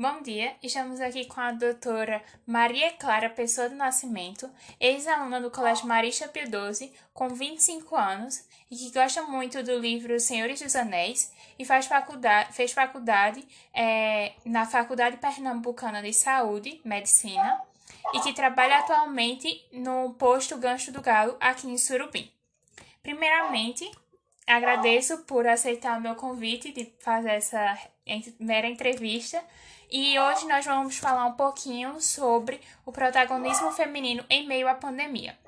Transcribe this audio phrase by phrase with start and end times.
[0.00, 5.88] Bom dia, estamos aqui com a doutora Maria Clara Pessoa do Nascimento, ex-aluna do Colégio
[5.88, 11.32] Marista Pio XII, com 25 anos e que gosta muito do livro Senhores dos Anéis
[11.58, 17.60] e faz faculdade, fez faculdade é, na Faculdade Pernambucana de Saúde, Medicina,
[18.14, 22.30] e que trabalha atualmente no posto Gancho do Galo, aqui em Surubim.
[23.02, 23.90] Primeiramente,
[24.46, 27.76] agradeço por aceitar o meu convite de fazer essa
[28.38, 29.42] mera entrevista
[29.90, 35.38] e hoje nós vamos falar um pouquinho sobre o protagonismo feminino em meio à pandemia,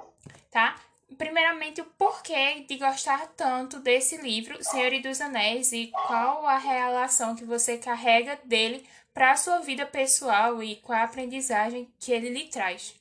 [0.50, 0.76] tá?
[1.18, 6.56] Primeiramente, o porquê de gostar tanto desse livro, Senhor e dos Anéis, e qual a
[6.56, 12.12] relação que você carrega dele para a sua vida pessoal e qual a aprendizagem que
[12.12, 12.94] ele lhe traz.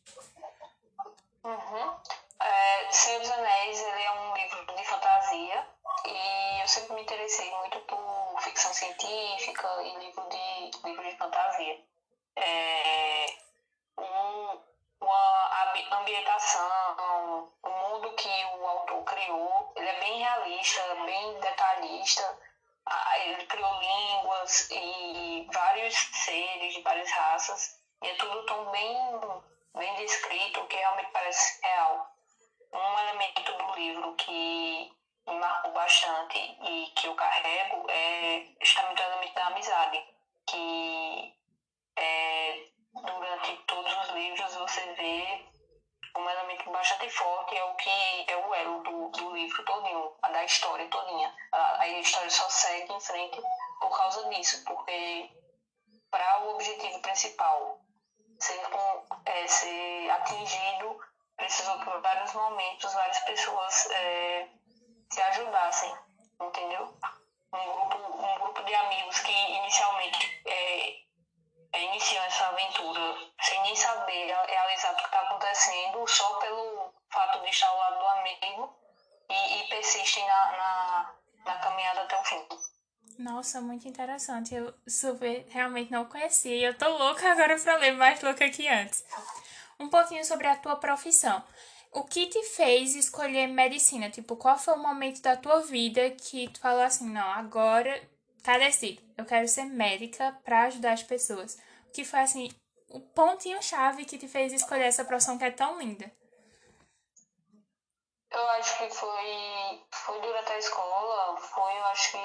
[1.43, 1.93] Uhum.
[2.41, 5.67] É, Senhor dos Anéis ele é um livro de fantasia
[6.05, 11.83] e eu sempre me interessei muito por ficção científica e livro de, livro de fantasia.
[12.35, 13.25] É,
[13.97, 14.59] um,
[15.01, 22.39] uma ambientação, o mundo que o autor criou, ele é bem realista, bem detalhista.
[23.17, 27.79] Ele criou línguas e vários seres de várias raças.
[28.01, 28.97] E é tudo tão bem,
[29.75, 32.09] bem descrito que realmente parece real.
[32.71, 34.91] Um elemento do livro que
[35.35, 40.03] marcou bastante e que eu carrego é justamente o elemento da amizade,
[40.47, 41.33] que
[41.97, 45.45] é, durante todos os livros você vê
[46.17, 50.43] um elemento bastante forte, é o que é o elo do, do livro todinho, da
[50.43, 51.33] história todinha.
[51.51, 53.39] A, a história só segue em frente
[53.79, 55.29] por causa disso, porque
[56.09, 57.79] para o objetivo principal
[58.39, 58.59] ser,
[59.25, 60.99] é, ser atingido,
[61.35, 64.49] precisou por vários momentos, várias pessoas é,
[65.11, 65.93] se ajudassem,
[66.41, 66.97] entendeu?
[67.53, 70.89] Um grupo, um grupo de amigos que inicialmente é,
[71.73, 77.41] é, iniciam essa aventura sem nem saber realizar o que está acontecendo, só pelo fato
[77.41, 78.79] de estar ao lado do amigo
[79.29, 81.15] e, e persistem na, na,
[81.45, 82.47] na caminhada até o fim.
[83.17, 84.55] Nossa, muito interessante.
[84.55, 86.55] Eu super realmente não conhecia.
[86.55, 89.03] E eu tô louca agora pra ler, mais louca que antes.
[89.79, 91.43] Um pouquinho sobre a tua profissão.
[91.91, 94.09] O que te fez escolher medicina?
[94.09, 97.99] Tipo, qual foi o momento da tua vida que tu falou assim, não, agora
[98.43, 99.01] tá decidido.
[99.17, 101.57] Eu quero ser médica para ajudar as pessoas.
[101.87, 102.49] O que foi assim,
[102.89, 106.11] o pontinho chave que te fez escolher essa profissão que é tão linda?
[108.31, 112.17] Eu acho que foi, foi durante a escola, foi, eu acho que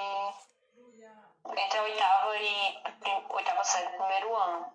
[1.58, 2.82] entre a oitava e
[3.30, 4.72] oitava série do primeiro ano.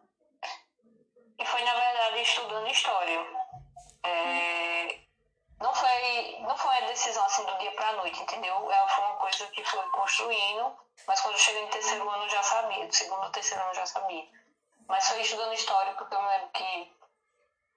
[1.37, 3.38] E foi, na verdade, estudando história.
[4.03, 4.99] É,
[5.59, 8.71] não foi não foi uma decisão assim do dia para a noite, entendeu?
[8.71, 10.77] Ela foi uma coisa que foi construindo,
[11.07, 13.71] mas quando eu cheguei no terceiro ano eu já sabia, do segundo ou terceiro ano
[13.71, 14.27] eu já sabia.
[14.87, 16.93] Mas foi estudando história porque eu me lembro que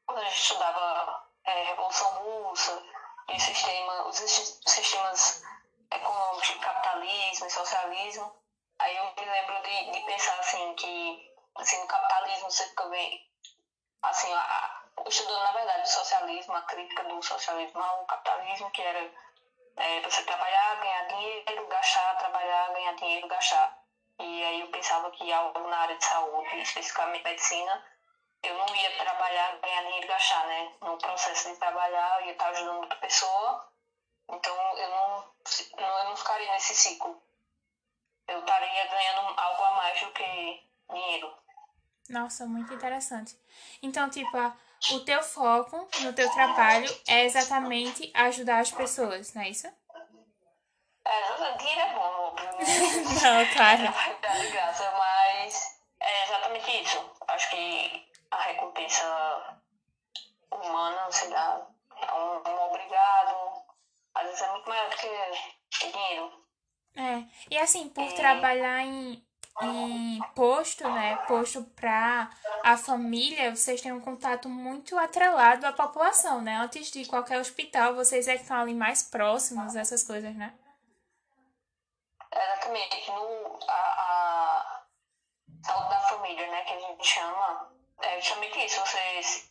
[0.06, 2.82] quando a gente estudava é, Revolução Russa
[3.28, 5.42] e sistema, os sistemas
[5.90, 8.36] econômicos de capitalismo e socialismo,
[8.78, 13.30] aí eu me lembro de, de pensar assim que assim, no capitalismo você fica bem
[14.02, 19.10] assim, a, estudando, na verdade, o socialismo, a crítica do socialismo ao capitalismo, que era
[19.76, 23.82] é, você trabalhar, ganhar dinheiro, gastar, trabalhar, ganhar dinheiro, gastar.
[24.18, 27.84] E aí eu pensava que algo na área de saúde, especificamente medicina,
[28.42, 30.72] eu não ia trabalhar, ganhar dinheiro gastar, né?
[30.80, 33.72] No processo de trabalhar, eu ia estar ajudando outra pessoa,
[34.28, 35.34] então eu não,
[35.78, 37.22] eu não ficaria nesse ciclo.
[38.28, 41.32] Eu estaria ganhando algo a mais do que dinheiro.
[42.08, 43.36] Nossa, muito interessante.
[43.82, 44.54] Então, tipo, a
[44.90, 49.66] o teu foco no teu trabalho é exatamente ajudar as pessoas, não é isso?
[51.04, 52.34] É, dinheiro é bom,
[53.22, 53.82] não, claro.
[54.22, 57.10] É de graça, mas é exatamente isso.
[57.28, 59.58] Acho que a recompensa
[60.50, 61.66] humana, sei lá,
[62.00, 63.64] é um, um obrigado,
[64.14, 66.42] às vezes é muito maior do que dinheiro.
[66.94, 68.12] É, e assim, por é...
[68.12, 69.24] trabalhar em
[69.60, 72.30] em posto, né, posto para
[72.64, 76.56] a família, vocês têm um contato muito atrelado à população, né?
[76.56, 80.54] Antes de qualquer hospital, vocês é que estão ali mais próximos, essas coisas, né?
[82.34, 83.10] Exatamente.
[83.10, 84.82] No, a, a
[85.64, 88.80] saúde da família, né, que a gente chama, é justamente isso.
[88.80, 89.50] Você,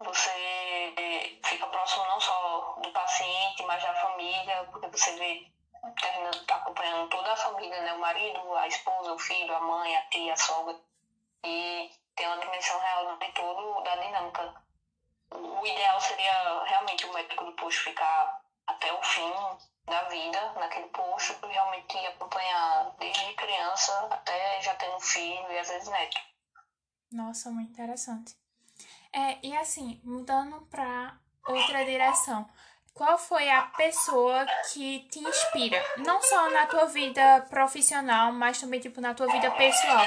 [0.00, 5.55] você fica próximo não só do paciente, mas da família, porque você vê
[5.94, 7.92] terminando, acompanhando toda a família, né?
[7.94, 10.78] O marido, a esposa, o filho, a mãe, a tia, a sogra.
[11.44, 14.54] E tem uma dimensão real de todo da dinâmica.
[15.30, 19.32] O ideal seria realmente o médico do posto ficar até o fim
[19.84, 25.68] da vida naquele posto e realmente acompanhar desde criança até já tendo filho e às
[25.68, 26.20] vezes neto.
[27.12, 28.36] Nossa, muito interessante.
[29.12, 31.16] É, e assim, mudando para
[31.46, 32.48] outra direção,
[32.96, 35.84] qual foi a pessoa que te inspira?
[35.98, 40.02] Não só na tua vida profissional, mas também, tipo, na tua vida pessoal.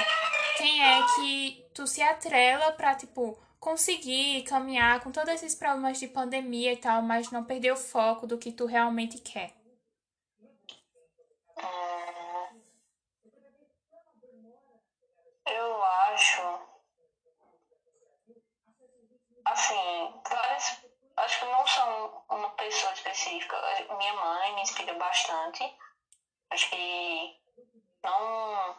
[0.58, 6.08] Quem é que tu se atrela pra, tipo, conseguir caminhar com todos esses problemas de
[6.08, 9.54] pandemia e tal, mas não perder o foco do que tu realmente quer?
[11.56, 12.60] Hum,
[15.46, 16.42] eu acho.
[19.44, 20.89] Assim, várias.
[21.20, 23.56] Acho que não são uma pessoa específica.
[23.98, 25.76] Minha mãe me inspira bastante.
[26.50, 27.38] Acho que
[28.02, 28.76] não.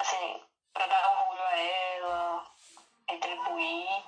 [0.00, 0.42] Assim,
[0.72, 2.54] para dar orgulho a ela,
[3.08, 4.04] retribuir.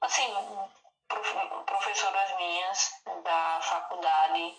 [0.00, 0.26] Assim,
[1.64, 4.56] professoras minhas da faculdade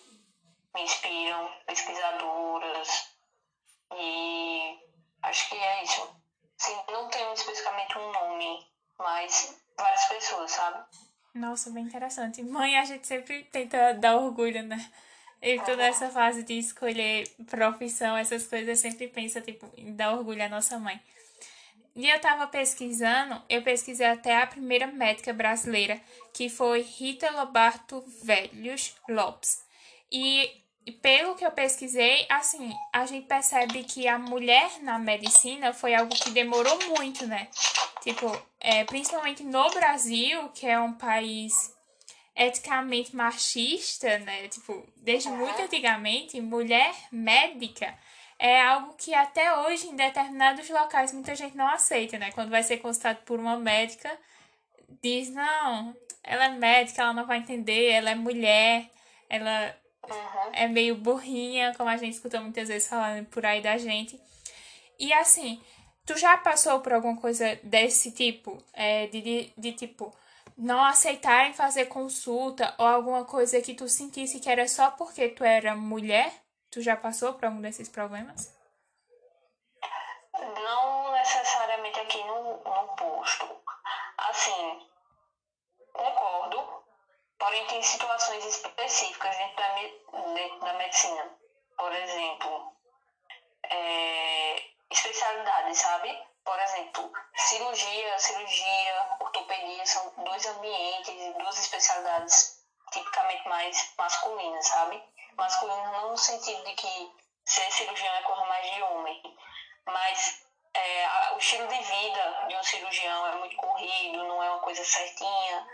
[0.73, 3.09] me inspiram, pesquisadoras,
[3.93, 4.79] e
[5.23, 6.15] acho que é isso.
[6.59, 11.08] Assim, não tenho especificamente um nome, mas várias pessoas, sabe?
[11.39, 12.43] Nossa, bem interessante.
[12.43, 14.85] Mãe, a gente sempre tenta dar orgulho, né?
[15.41, 20.43] E toda essa fase de escolher profissão, essas coisas, sempre pensa, tipo, em dar orgulho
[20.43, 20.99] à nossa mãe.
[21.95, 25.99] E eu tava pesquisando, eu pesquisei até a primeira médica brasileira,
[26.33, 29.63] que foi Rita Lobato Velhos Lopes.
[30.11, 30.51] E
[31.01, 36.13] pelo que eu pesquisei, assim, a gente percebe que a mulher na medicina foi algo
[36.13, 37.47] que demorou muito, né?
[38.01, 41.75] Tipo, é, principalmente no Brasil, que é um país
[42.35, 44.47] eticamente machista, né?
[44.47, 47.97] Tipo, desde muito antigamente, mulher médica
[48.39, 52.31] é algo que até hoje, em determinados locais, muita gente não aceita, né?
[52.31, 54.09] Quando vai ser consultado por uma médica,
[55.01, 55.93] diz, não,
[56.23, 58.89] ela é médica, ela não vai entender, ela é mulher,
[59.29, 59.75] ela
[60.09, 60.51] uhum.
[60.53, 64.17] é meio burrinha, como a gente escuta muitas vezes falando por aí da gente.
[64.97, 65.61] E assim,
[66.09, 68.57] tu já passou por alguma coisa desse tipo?
[68.73, 70.11] É, de, de, de tipo
[70.57, 75.43] não aceitarem fazer consulta ou alguma coisa que tu sentisse que era só porque tu
[75.43, 76.33] era mulher?
[76.71, 78.57] Tu já passou por algum desses problemas?
[80.33, 83.61] Não necessariamente aqui no, no posto.
[84.17, 84.87] Assim,
[85.93, 86.83] concordo,
[87.37, 91.37] porém tem situações específicas dentro da, dentro da medicina.
[91.77, 92.73] Por exemplo,
[93.63, 96.23] é, especialidades, sabe?
[96.43, 102.59] Por exemplo, cirurgia, cirurgia, ortopedia são dois ambientes e duas especialidades
[102.91, 105.03] tipicamente mais masculinas, sabe?
[105.37, 107.11] Masculinas não no sentido de que
[107.45, 109.37] ser cirurgião é coisa mais de homem,
[109.85, 110.43] mas
[110.73, 114.83] é, o estilo de vida de um cirurgião é muito corrido, não é uma coisa
[114.83, 115.67] certinha.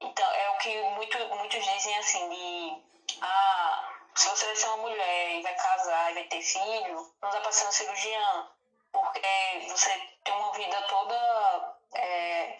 [0.00, 2.82] Então, é o que muito, muitos dizem assim, de
[3.20, 7.30] ah, se você vai ser uma mulher e vai casar e vai ter filho, não
[7.30, 8.50] dá para ser uma cirurgiã
[8.92, 9.90] porque você
[10.24, 12.58] tem uma vida toda é,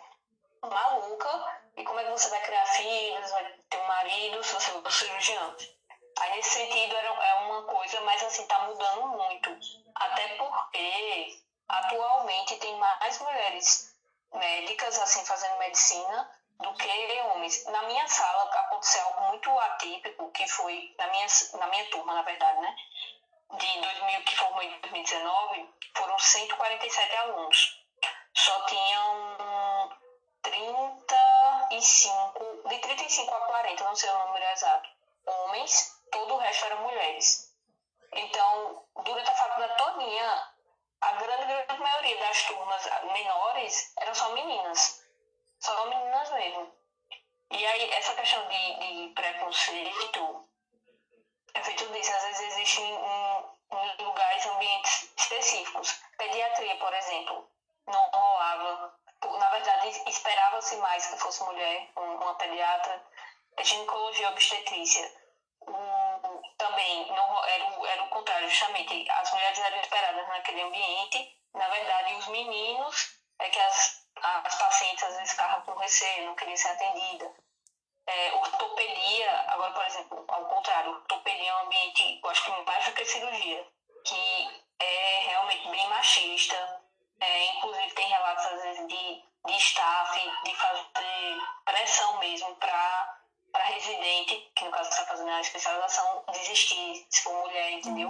[0.62, 4.70] maluca e como é que você vai criar filhos, vai ter um marido se você
[4.70, 5.56] for cirurgião.
[6.18, 9.56] Aí nesse sentido era, é uma coisa, mas assim, tá mudando muito.
[9.94, 13.94] Até porque atualmente tem mais mulheres
[14.32, 16.30] médicas assim fazendo medicina
[16.60, 17.64] do que homens.
[17.66, 21.26] Na minha sala aconteceu algo muito atípico, que foi na minha,
[21.58, 22.74] na minha turma, na verdade, né?
[23.58, 27.80] de 2000, que formou em 2019, foram 147 alunos.
[28.34, 29.38] Só tinham
[30.42, 34.88] 35, de 35 a 40, não sei o número exato,
[35.26, 37.50] homens, todo o resto eram mulheres.
[38.12, 40.48] Então, durante a faculdade todinha,
[41.00, 44.99] a grande, grande maioria das turmas menores eram só meninas.
[45.60, 46.72] Só meninas mesmo.
[47.50, 50.50] E aí, essa questão de, de preconceito
[51.54, 52.94] é feito disso, às vezes existe em,
[53.98, 56.00] em lugares, ambientes específicos.
[56.16, 57.50] Pediatria, por exemplo,
[57.86, 58.94] não rolava.
[59.38, 63.02] Na verdade, esperava-se mais que fosse mulher, uma pediatra.
[63.62, 65.12] Ginecologia e obstetrícia.
[66.56, 69.10] Também não, era, era o contrário, justamente.
[69.10, 71.36] As mulheres eram esperadas naquele ambiente.
[71.54, 76.34] Na verdade, os meninos é que as, as pacientes às vezes ficavam com receio, não
[76.34, 77.30] queriam ser atendidas
[78.10, 82.84] é, ortopedia, agora, por exemplo, ao contrário, ortopedia é um ambiente, eu acho que mais
[82.84, 83.66] do que cirurgia,
[84.04, 86.82] que é realmente bem machista,
[87.20, 90.86] é, inclusive tem relatos, às vezes, de, de staff, de fazer
[91.64, 93.16] pressão mesmo para
[93.52, 98.08] para residente, que no caso está fazendo a especialização, desistir, se for mulher, entendeu?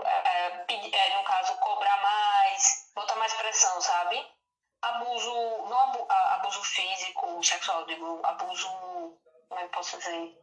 [0.00, 4.24] É, é, no caso, cobrar mais, botar mais pressão, sabe?
[4.82, 5.34] Abuso,
[5.68, 8.68] não abuso físico, sexual, digo, abuso
[9.48, 10.38] como é que posso dizer,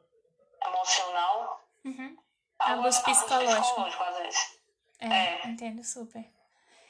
[0.65, 1.67] emocional.
[1.86, 2.17] Uhum.
[2.60, 3.62] Abuso psicológico.
[3.62, 4.60] psicológico, às vezes.
[5.00, 6.25] É, é, entendo super.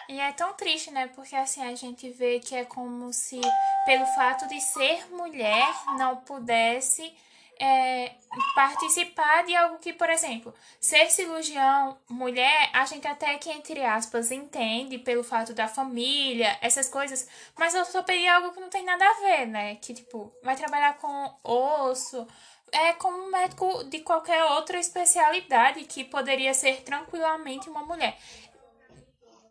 [0.09, 1.07] E é tão triste, né?
[1.07, 3.41] Porque assim a gente vê que é como se,
[3.85, 7.15] pelo fato de ser mulher, não pudesse
[7.59, 8.11] é,
[8.55, 14.31] participar de algo que, por exemplo, ser cirurgião mulher, a gente até que, entre aspas,
[14.31, 18.83] entende pelo fato da família, essas coisas, mas eu só peguei algo que não tem
[18.83, 19.75] nada a ver, né?
[19.75, 22.27] Que, tipo, vai trabalhar com osso,
[22.71, 28.17] é como um médico de qualquer outra especialidade que poderia ser tranquilamente uma mulher.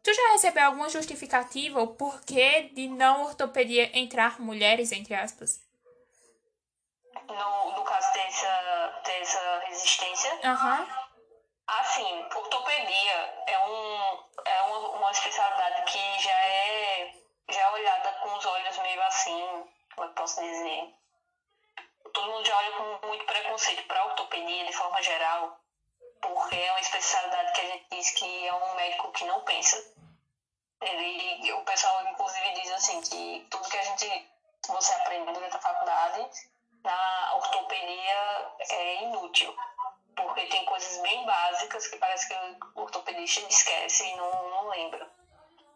[0.03, 5.66] Tu já recebeu alguma justificativa ou porquê de não ortopedia entrar mulheres, entre aspas?
[7.29, 10.33] No, no caso dessa, dessa resistência?
[10.45, 10.87] Uhum.
[11.67, 17.13] Assim, ortopedia é, um, é uma, uma especialidade que já é,
[17.49, 20.95] já é olhada com os olhos meio assim, como eu posso dizer?
[22.13, 25.59] Todo mundo já olha com muito preconceito para ortopedia de forma geral,
[26.21, 29.77] porque é uma especialidade que a gente diz que é um médico que não pensa.
[30.81, 34.31] Ele, o pessoal, inclusive, diz assim que tudo que a gente
[34.69, 36.29] você aprende durante a faculdade
[36.87, 39.55] na ortopedia é inútil,
[40.15, 42.35] porque tem coisas bem básicas que parece que
[42.75, 45.11] o ortopedista esquece e não, não lembra.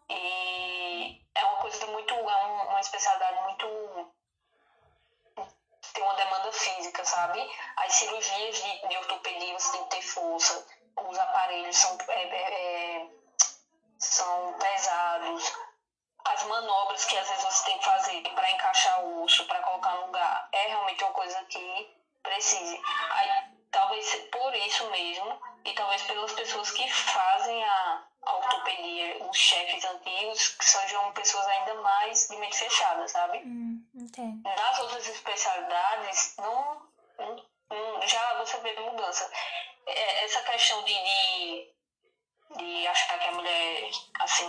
[0.09, 4.13] E é uma coisa muito, é uma especialidade muito
[5.93, 7.41] tem uma demanda física, sabe?
[7.77, 12.99] As cirurgias de, de ortopedia você tem que ter força, os aparelhos são, é, é,
[12.99, 13.09] é
[13.99, 15.53] são pesados,
[16.25, 19.95] as manobras que às vezes você tem que fazer para encaixar o osso, para colocar
[19.97, 22.81] no lugar, é realmente uma coisa que precise.
[23.11, 23.29] Aí,
[23.71, 29.85] talvez por isso mesmo, e talvez pelas pessoas que fazem a, a ortopedia, os chefes
[29.85, 33.39] antigos, que sejam pessoas ainda mais de mente fechada, sabe?
[33.39, 34.43] Hum, entendo.
[34.43, 39.31] Nas outras especialidades, não, não, já você vê mudança.
[39.87, 41.75] É, essa questão de, de,
[42.57, 44.47] de achar que a mulher, assim,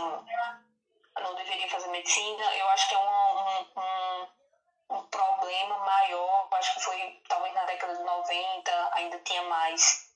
[1.20, 6.58] não deveria fazer medicina, eu acho que é um, um, um, um problema maior, eu
[6.58, 10.10] acho que foi talvez na década de 90, ainda tinha mais.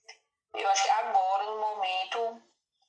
[0.53, 2.41] Eu acho que agora, no momento,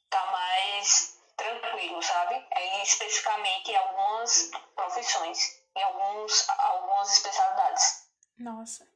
[0.08, 2.46] tá mais tranquilo, sabe?
[2.50, 8.08] É especificamente em algumas profissões, em alguns, algumas especialidades.
[8.38, 8.86] Nossa.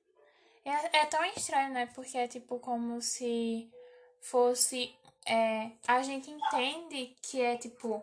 [0.64, 1.86] É, é tão estranho, né?
[1.94, 3.70] Porque é tipo como se
[4.20, 4.94] fosse.
[5.26, 8.02] É, a gente entende que é tipo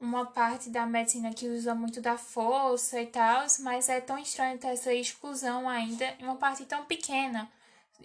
[0.00, 4.58] uma parte da medicina que usa muito da força e tal, mas é tão estranho
[4.58, 7.50] ter essa exclusão ainda em uma parte tão pequena.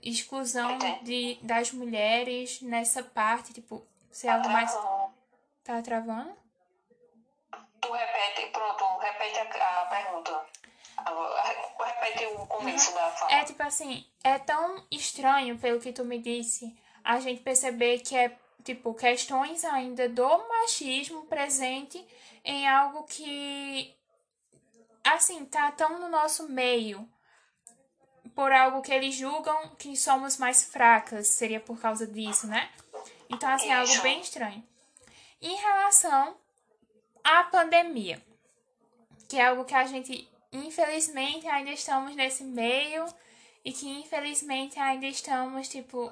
[0.04, 4.72] Exclusão de, das mulheres nessa parte, tipo, se é algo mais.
[5.64, 6.36] Tá travando?
[7.80, 10.46] Tu repete, pronto, repete a, a pergunta.
[11.80, 12.98] Repete o começo uhum.
[12.98, 13.32] da fala.
[13.32, 18.16] É tipo assim, é tão estranho, pelo que tu me disse, a gente perceber que
[18.18, 22.04] é tipo, questões ainda do machismo presente
[22.44, 23.96] em algo que,
[25.04, 27.08] assim, tá tão no nosso meio.
[28.34, 32.70] Por algo que eles julgam que somos mais fracas, seria por causa disso, né?
[33.30, 34.68] Então, assim, é algo bem estranho.
[35.40, 36.36] Em relação
[37.24, 38.22] à pandemia,
[39.30, 43.06] que é algo que a gente, infelizmente, ainda estamos nesse meio
[43.64, 46.12] e que, infelizmente, ainda estamos, tipo,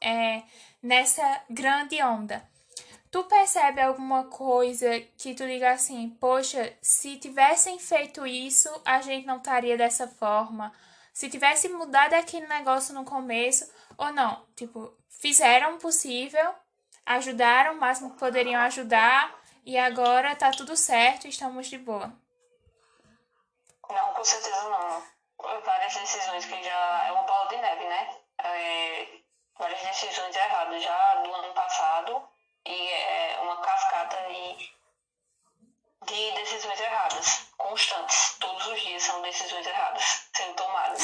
[0.00, 0.42] é,
[0.82, 2.48] nessa grande onda.
[3.10, 9.26] Tu percebe alguma coisa que tu diga assim, poxa, se tivessem feito isso, a gente
[9.26, 10.72] não estaria dessa forma.
[11.12, 13.68] Se tivesse mudado aquele negócio no começo,
[13.98, 16.54] ou não, tipo, fizeram o possível,
[17.04, 22.12] ajudaram o máximo que poderiam ajudar, e agora tá tudo certo, estamos de boa.
[23.88, 25.02] Não, com certeza não.
[25.64, 28.16] Várias decisões que já é uma bola de neve, né?
[28.38, 29.19] É,
[29.60, 32.28] várias decisões erradas já do ano passado
[32.64, 34.72] e é uma cascata de,
[36.06, 38.36] de decisões erradas, constantes.
[38.40, 41.02] Todos os dias são decisões erradas sendo tomadas.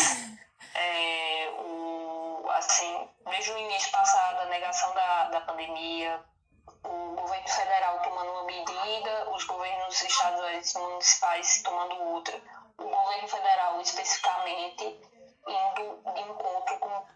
[0.75, 6.25] É, o, assim, desde o início passado, a negação da, da pandemia,
[6.83, 12.41] o governo federal tomando uma medida, os governos estaduais e municipais tomando outra.
[12.79, 14.85] O governo federal, especificamente,
[15.47, 17.07] indo de encontro com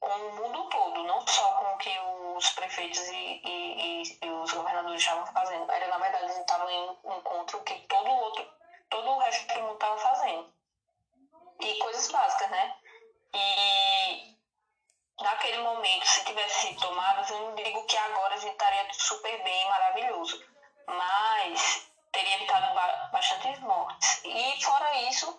[0.00, 1.98] com o mundo todo, não só com o que
[2.36, 5.70] os prefeitos e, e, e os governadores estavam fazendo.
[5.70, 8.48] Era, na verdade, eles estavam em encontro que todo o outro,
[8.90, 10.54] todo o resto do mundo estava fazendo.
[11.60, 12.76] E coisas básicas, né?
[13.34, 14.36] E
[15.22, 19.42] naquele momento, se tivesse sido tomadas, eu não digo que agora a gente estaria super
[19.42, 20.44] bem, maravilhoso.
[20.86, 22.74] Mas teria evitado
[23.10, 24.22] bastante mortes.
[24.24, 25.38] E fora isso,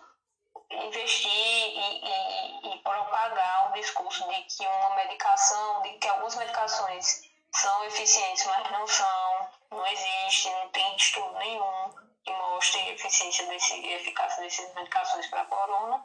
[0.70, 7.22] investir e, e, e, propagar um discurso de que uma medicação, de que algumas medicações
[7.52, 11.94] são eficientes, mas não são, não existe não tem estudo nenhum
[12.24, 16.04] que mostre a eficiência desse, e eficácia dessas medicações para a corona,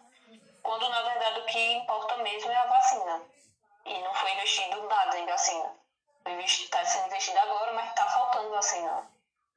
[0.61, 3.21] quando na verdade o que importa mesmo é a vacina.
[3.85, 5.75] E não foi investido nada em vacina.
[6.45, 9.11] Está sendo investido agora, mas está faltando vacina.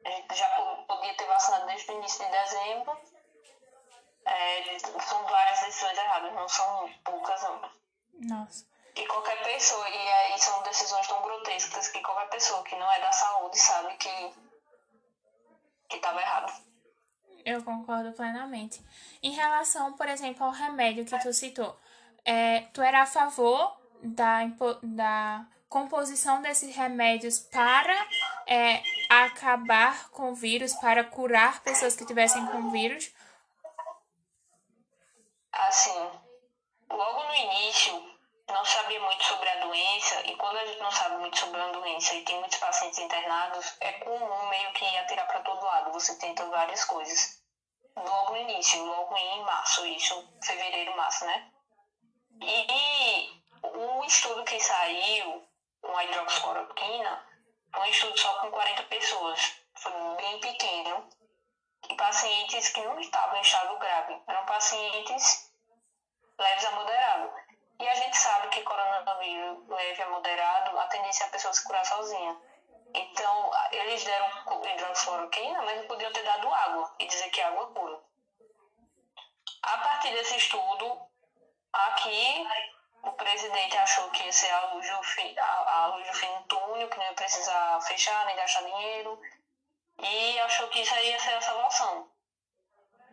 [0.05, 0.49] A gente já
[0.89, 2.99] podia ter vacinado desde o início de dezembro.
[4.27, 7.71] É, são várias decisões erradas, não são poucas, não.
[8.21, 8.67] Nossa.
[8.95, 13.13] E qualquer pessoa, e são decisões tão grotescas que qualquer pessoa que não é da
[13.13, 14.35] saúde sabe que
[15.89, 16.53] que estava errado.
[17.45, 18.85] Eu concordo plenamente.
[19.23, 21.79] Em relação, por exemplo, ao remédio que tu citou,
[22.25, 24.41] é, tu era a favor da,
[24.83, 27.95] da composição desses remédios para
[28.47, 33.13] é, acabar com o vírus, para curar pessoas que tivessem com vírus?
[35.59, 36.11] Assim,
[36.91, 38.17] logo no início,
[38.49, 41.73] não sabia muito sobre a doença, e quando a gente não sabe muito sobre uma
[41.73, 45.93] doença e tem muitos pacientes internados, é comum meio que atirar para todo lado.
[45.93, 47.43] Você tenta várias coisas.
[47.97, 51.51] Logo no início, logo em março, isso, fevereiro, março, né?
[52.43, 55.49] E, o estudo que saiu
[55.81, 57.27] com a hidroxicloroquina
[57.73, 59.61] foi um estudo só com 40 pessoas.
[59.77, 61.09] Foi bem pequeno.
[61.89, 64.21] E pacientes que não estavam em estado grave.
[64.27, 65.46] Eram pacientes
[66.39, 67.33] leves a moderado.
[67.79, 71.65] E a gente sabe que coronavírus leve a moderado, a tendência é a pessoa se
[71.65, 72.41] curar sozinha.
[72.95, 74.27] Então, eles deram
[74.65, 78.01] hidroxicloroquina, mas não podiam ter dado água e dizer que água cura.
[79.63, 81.03] A partir desse estudo,
[81.73, 82.47] aqui
[83.03, 86.35] o presidente achou que ia ser a luz do fim, a, a luz do fim
[86.35, 89.21] do túnel, que não ia precisar fechar nem gastar dinheiro,
[89.99, 92.11] e achou que isso aí ia ser a salvação.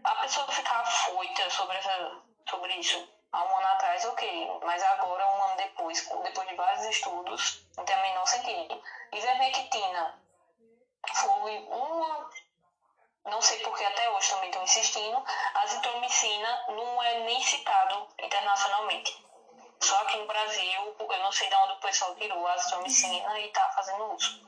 [0.04, 5.28] A pessoa ficar afoita sobre, essa, sobre isso há um ano atrás, ok, mas agora,
[5.36, 8.82] um ano depois, depois de vários estudos, não tem o menor sentido.
[9.12, 10.20] Ivermectina
[11.14, 12.30] foi uma.
[13.26, 15.24] Não sei porque até hoje também estão insistindo.
[15.56, 19.26] Azitromicina não é nem citado internacionalmente.
[19.82, 23.48] Só aqui no Brasil, eu não sei de onde o pessoal tirou a azitromicina e
[23.48, 24.48] está fazendo uso.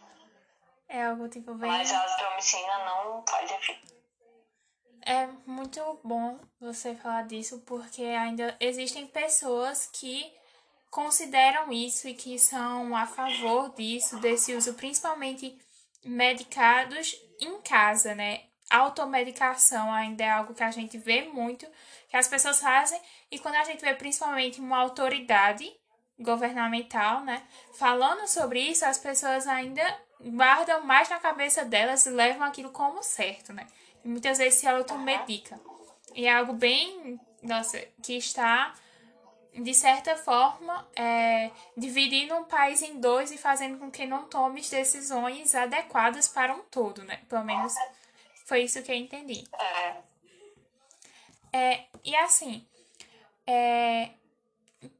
[0.88, 1.72] É algo tipo bem.
[1.72, 3.95] Mas a azitromicina não faz efeito.
[5.08, 10.34] É muito bom você falar disso, porque ainda existem pessoas que
[10.90, 15.56] consideram isso e que são a favor disso, desse uso, principalmente
[16.04, 18.46] medicados em casa, né?
[18.68, 21.68] Automedicação ainda é algo que a gente vê muito,
[22.10, 25.72] que as pessoas fazem, e quando a gente vê principalmente uma autoridade
[26.18, 27.44] governamental, né,
[27.78, 29.84] falando sobre isso, as pessoas ainda
[30.20, 33.68] guardam mais na cabeça delas e levam aquilo como certo, né?
[34.06, 35.60] Muitas vezes se automedica.
[36.14, 38.74] E é algo bem, nossa, que está,
[39.54, 44.62] de certa forma, é, dividindo um país em dois e fazendo com que não tome
[44.62, 47.22] decisões adequadas para um todo, né?
[47.28, 47.74] Pelo menos
[48.46, 49.44] foi isso que eu entendi.
[51.52, 52.66] É, e assim,
[53.48, 54.12] é,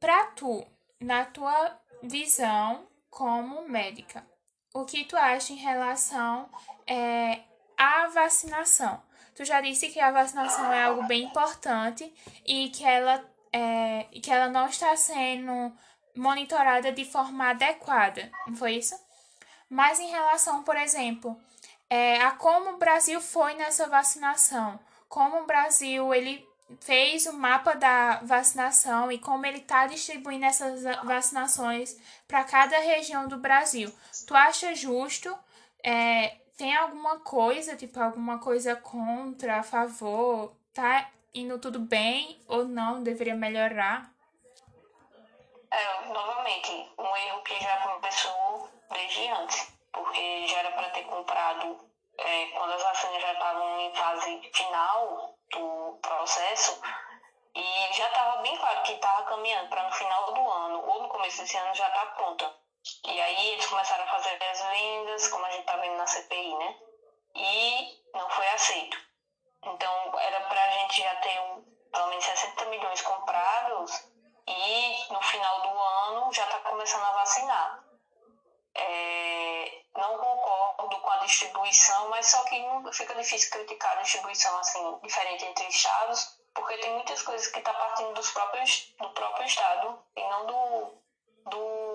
[0.00, 0.66] para tu,
[1.00, 4.26] na tua visão como médica,
[4.74, 6.48] o que tu acha em relação
[6.86, 7.40] é,
[7.76, 9.02] a vacinação.
[9.34, 12.12] Tu já disse que a vacinação é algo bem importante
[12.46, 15.72] e que ela, é, que ela não está sendo
[16.14, 18.98] monitorada de forma adequada, não foi isso?
[19.68, 21.38] Mas em relação, por exemplo,
[21.90, 26.46] é, a como o Brasil foi nessa vacinação, como o Brasil ele
[26.80, 33.28] fez o mapa da vacinação e como ele está distribuindo essas vacinações para cada região
[33.28, 33.92] do Brasil.
[34.26, 35.36] Tu acha justo
[35.82, 40.56] é, tem alguma coisa, tipo, alguma coisa contra, a favor?
[40.72, 43.02] Tá indo tudo bem ou não?
[43.02, 44.10] Deveria melhorar?
[45.70, 51.78] É, novamente, um erro que já começou desde antes, porque já era para ter comprado
[52.18, 56.80] é, quando as vacinas já estavam em fase final do processo,
[57.54, 61.08] e já estava bem claro que estava caminhando para no final do ano ou no
[61.08, 62.65] começo desse ano já estar tá pronta.
[63.04, 66.54] E aí eles começaram a fazer as vendas, como a gente tá vendo na CPI,
[66.56, 66.76] né?
[67.34, 68.96] E não foi aceito.
[69.62, 74.08] Então era para a gente já ter um, pelo menos 60 milhões comprados
[74.46, 77.84] e no final do ano já está começando a vacinar.
[78.74, 84.98] É, não concordo com a distribuição, mas só que fica difícil criticar a distribuição assim
[85.02, 89.98] diferente entre estados, porque tem muitas coisas que tá partindo dos próprios, do próprio estado
[90.14, 91.02] e não do,
[91.50, 91.85] do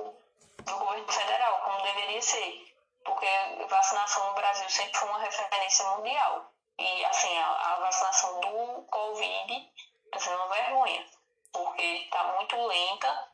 [0.66, 2.68] do governo federal, como deveria ser.
[3.04, 3.28] Porque
[3.70, 6.52] vacinação no Brasil sempre foi uma referência mundial.
[6.78, 9.72] E, assim, a, a vacinação do Covid
[10.06, 11.06] está sendo uma vergonha,
[11.52, 13.32] porque está muito lenta.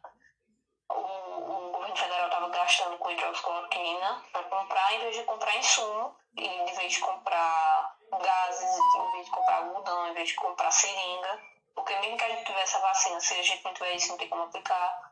[0.90, 6.16] O, o governo federal estava gastando com hidroxicloroquina para comprar, em vez de comprar insumo,
[6.38, 11.42] em vez de comprar gases, em vez de comprar algodão, em vez de comprar seringa,
[11.76, 14.18] porque mesmo que a gente tivesse a vacina, se a gente não tiver isso, não
[14.18, 15.07] tem como aplicar,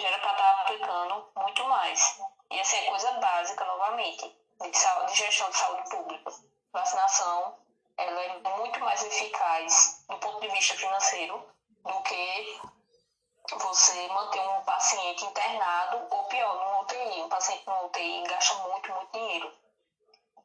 [0.00, 2.20] já era para estar aplicando muito mais.
[2.50, 6.32] E assim, é coisa básica, novamente, de, saúde, de gestão de saúde pública.
[6.72, 7.58] Vacinação,
[7.96, 11.48] ela é muito mais eficaz do ponto de vista financeiro
[11.84, 12.60] do que
[13.52, 17.22] você manter um paciente internado, ou pior, no UTI.
[17.22, 19.52] Um paciente no UTI gasta muito, muito dinheiro.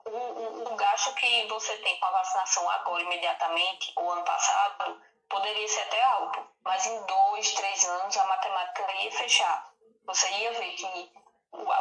[0.05, 5.01] O, o, o gasto que você tem com a vacinação agora, imediatamente, ou ano passado,
[5.29, 9.71] poderia ser até alto, mas em dois, três anos a matemática ia fechar.
[10.05, 11.11] Você ia ver que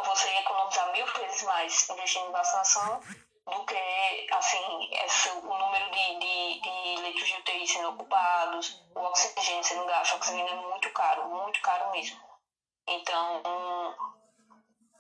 [0.05, 3.01] você ia economizar mil vezes mais investindo em vacinação
[3.47, 9.01] do que, assim, esse, o número de, de, de leitos de UTI sendo ocupados, o
[9.01, 10.13] oxigênio sendo gasto.
[10.13, 12.19] O oxigênio é muito caro, muito caro mesmo.
[12.87, 13.43] Então,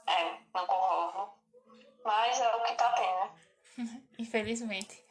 [0.07, 1.33] é, não concordo.
[2.04, 4.02] Mas é o que tá tendo, né?
[4.18, 5.02] Infelizmente.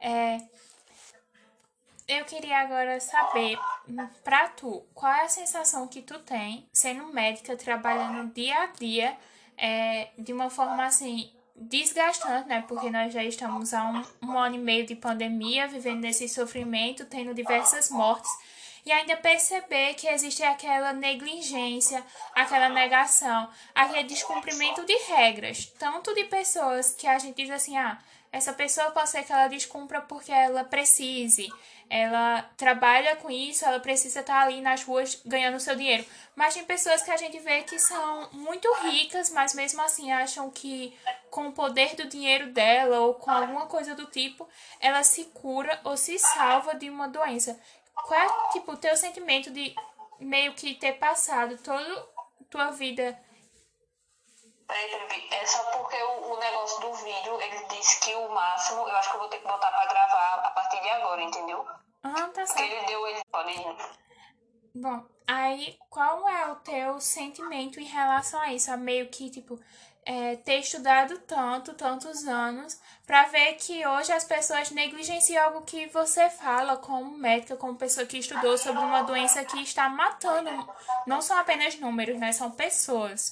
[0.00, 0.38] É,
[2.18, 3.58] eu queria agora saber,
[4.22, 9.16] pra tu, qual é a sensação que tu tem sendo médica, trabalhando dia a dia,
[9.56, 12.64] é, de uma forma assim, desgastante, né?
[12.66, 17.04] Porque nós já estamos há um, um ano e meio de pandemia, vivendo nesse sofrimento,
[17.06, 18.30] tendo diversas mortes
[18.84, 26.24] e ainda perceber que existe aquela negligência, aquela negação, aquele descumprimento de regras, tanto de
[26.24, 27.98] pessoas que a gente diz assim, ah,
[28.32, 31.52] essa pessoa pode ser que ela descumpra porque ela precise,
[31.90, 36.06] ela trabalha com isso, ela precisa estar ali nas ruas ganhando seu dinheiro.
[36.34, 40.50] Mas tem pessoas que a gente vê que são muito ricas, mas mesmo assim acham
[40.50, 40.96] que
[41.30, 44.48] com o poder do dinheiro dela ou com alguma coisa do tipo,
[44.80, 47.60] ela se cura ou se salva de uma doença.
[48.06, 49.74] Qual é, tipo, o teu sentimento de
[50.18, 52.08] meio que ter passado toda
[52.48, 53.18] tua vida
[55.30, 59.10] É só porque o, o, negócio do vídeo, ele disse que o máximo, eu acho
[59.10, 61.66] que eu vou ter que botar pra gravar a partir de agora, entendeu?
[62.02, 62.48] Ah, tá certo.
[62.48, 63.52] Porque ele deu, ele pode
[64.74, 68.70] Bom, aí qual é o teu sentimento em relação a isso?
[68.70, 69.60] A meio que, tipo,
[70.04, 75.86] é, ter estudado tanto, tantos anos, para ver que hoje as pessoas negligenciam algo que
[75.86, 80.50] você fala como médica, como pessoa que estudou sobre uma doença que está matando.
[81.06, 82.32] Não são apenas números, né?
[82.32, 83.30] São pessoas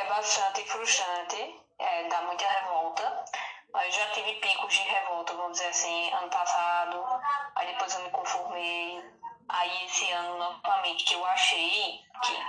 [0.00, 3.24] é bastante frustrante, é, dá muita revolta.
[3.72, 7.04] Eu já tive picos de revolta, vamos dizer assim, ano passado,
[7.54, 9.04] aí depois eu me conformei.
[9.48, 12.46] Aí esse ano, novamente, que eu achei que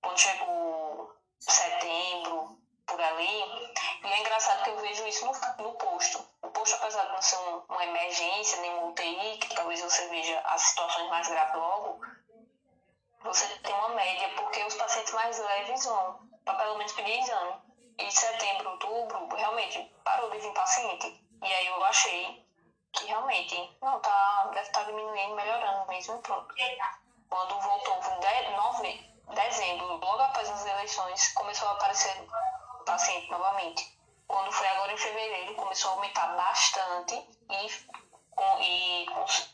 [0.00, 3.72] quando chegou setembro, por ali,
[4.04, 6.24] e é engraçado que eu vejo isso no, no posto.
[6.42, 10.06] O posto, apesar de não ser um, uma emergência, nem um UTI, que talvez você
[10.08, 12.00] veja as situações mais graves logo,
[13.22, 17.60] você tem uma média, porque os pacientes mais leves vão pelo menos pedir exame.
[17.98, 21.22] E setembro, outubro, realmente parou de vir paciente.
[21.42, 22.46] E aí eu achei
[22.92, 26.54] que realmente, não, tá, deve estar tá diminuindo, melhorando mesmo, pronto.
[27.28, 32.28] Quando voltou em nove, dezembro, logo após as eleições, começou a aparecer
[32.84, 33.98] paciente novamente.
[34.26, 37.14] Quando foi agora em fevereiro, começou a aumentar bastante
[37.50, 37.70] e,
[38.30, 39.06] com, e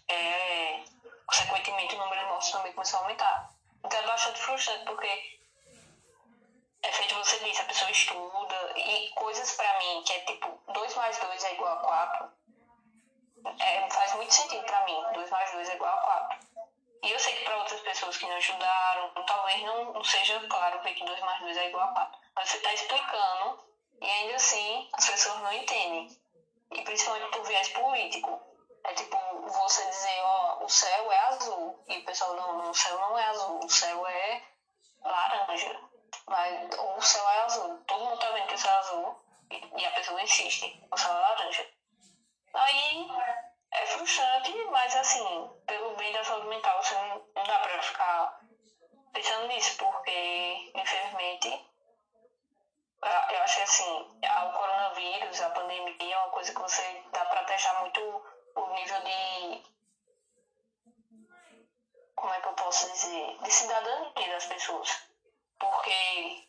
[0.09, 0.83] é,
[1.27, 3.51] consequentemente o número de mortes também começou a aumentar.
[3.85, 5.38] Então é bastante frustrante, porque
[6.83, 10.95] é feito você disse, a pessoa estuda e coisas para mim que é tipo 2
[10.95, 12.39] mais 2 é igual a 4.
[13.61, 16.39] É, faz muito sentido para mim, 2 mais 2 é igual a 4.
[17.03, 20.81] E eu sei que para outras pessoas que não estudaram, talvez não, não seja claro
[20.81, 22.21] que 2 mais 2 é igual a 4.
[22.35, 23.65] Mas você está explicando
[24.01, 26.09] e ainda assim as pessoas não entendem.
[26.73, 28.41] E principalmente por viés político.
[28.85, 31.85] É tipo você dizer, ó, o céu é azul.
[31.89, 34.43] E o pessoal, não, não, o céu não é azul, o céu é
[35.03, 35.88] laranja.
[36.29, 37.79] Mas o céu é azul.
[37.87, 39.17] Todo mundo tá vendo que o céu é azul.
[39.51, 40.87] E, a pessoa insiste.
[40.91, 41.67] O céu é laranja.
[42.55, 43.09] Aí
[43.73, 48.41] é frustrante, mas assim, pelo bem da saúde mental, você não, não dá pra ficar
[49.13, 51.69] pensando nisso, porque infelizmente
[53.03, 57.45] eu acho que assim, o coronavírus, a pandemia é uma coisa que você dá pra
[57.45, 59.63] testar muito o nível de.
[62.17, 63.39] Como é que eu posso dizer?
[63.43, 65.08] De cidadania das pessoas.
[65.59, 66.49] Porque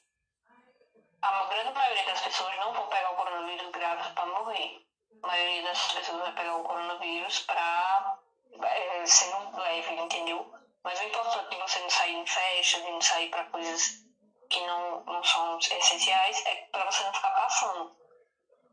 [1.21, 4.85] a grande maioria das pessoas não vão pegar o coronavírus grave para morrer.
[5.23, 8.19] A maioria das pessoas vai pegar o coronavírus para
[8.61, 10.53] é, sendo leve, entendeu?
[10.83, 14.05] Mas o importante de você não sair em festa, de não sair para coisas
[14.49, 17.95] que não, não são essenciais, é para você não ficar passando.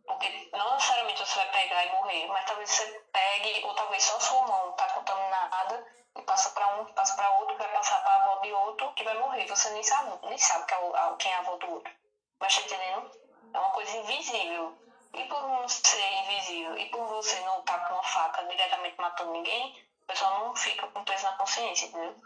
[0.07, 4.21] Porque não necessariamente você vai pegar e morrer, mas talvez você pegue, ou talvez só
[4.21, 5.87] sua mão está contaminada
[6.23, 9.19] passa para um, passa para outro, vai passar para a avó de outro, que vai
[9.19, 9.47] morrer.
[9.47, 11.93] Você nem sabe, nem sabe que é o, quem é a avó do outro.
[12.41, 13.11] Mas tá entendendo?
[13.53, 14.77] É uma coisa invisível.
[15.15, 19.01] E por não ser invisível e por você não estar tá com uma faca diretamente
[19.01, 22.17] matando ninguém, o pessoal não fica com peso na consciência, entendeu?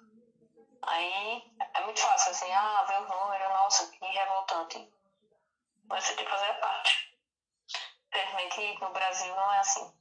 [0.82, 4.92] Aí é muito fácil, assim, ah, ver o número, nossa, que revoltante.
[5.84, 7.18] Mas você tem que fazer a parte.
[8.08, 9.92] Infelizmente, no Brasil não é assim.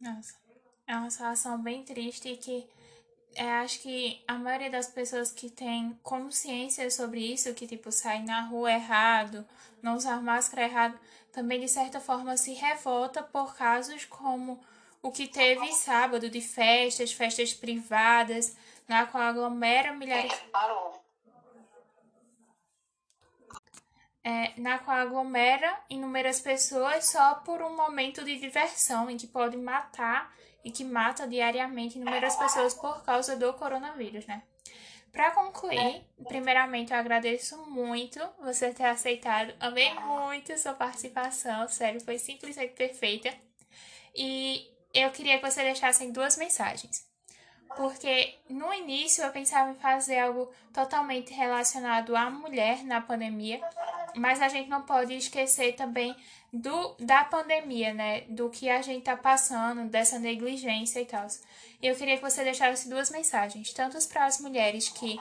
[0.00, 0.40] Nossa,
[0.86, 2.81] é uma situação bem triste e que
[3.34, 8.22] é, acho que a maioria das pessoas que tem consciência sobre isso, que tipo sai
[8.22, 9.46] na rua errado,
[9.82, 10.98] não usar máscara errado,
[11.32, 14.60] também de certa forma se revolta por casos como
[15.02, 20.32] o que teve sábado de festas, festas privadas, na qual aglomera milhares.
[24.24, 29.56] É, na qual aglomera inúmeras pessoas só por um momento de diversão em que pode
[29.56, 30.32] matar
[30.64, 34.42] e que mata diariamente inúmeras pessoas por causa do coronavírus, né?
[35.12, 39.52] Para concluir, primeiramente eu agradeço muito você ter aceitado.
[39.60, 43.32] Amei muito sua participação, sério, foi simplesmente perfeita.
[44.14, 47.06] E eu queria que você deixasse duas mensagens.
[47.76, 53.60] Porque no início eu pensava em fazer algo totalmente relacionado à mulher na pandemia,
[54.14, 56.14] mas a gente não pode esquecer também
[56.52, 58.22] do da pandemia, né?
[58.22, 61.26] Do que a gente tá passando, dessa negligência e tal.
[61.82, 65.18] Eu queria que você deixasse duas mensagens, tanto para as mulheres que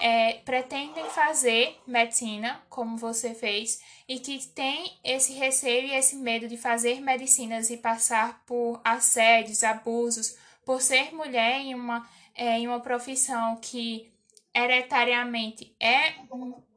[0.00, 6.48] é, pretendem fazer medicina, como você fez, e que tem esse receio e esse medo
[6.48, 12.66] de fazer medicinas e passar por assédios, abusos, por ser mulher em uma, é, em
[12.66, 14.12] uma profissão que
[14.54, 16.14] hereditariamente é,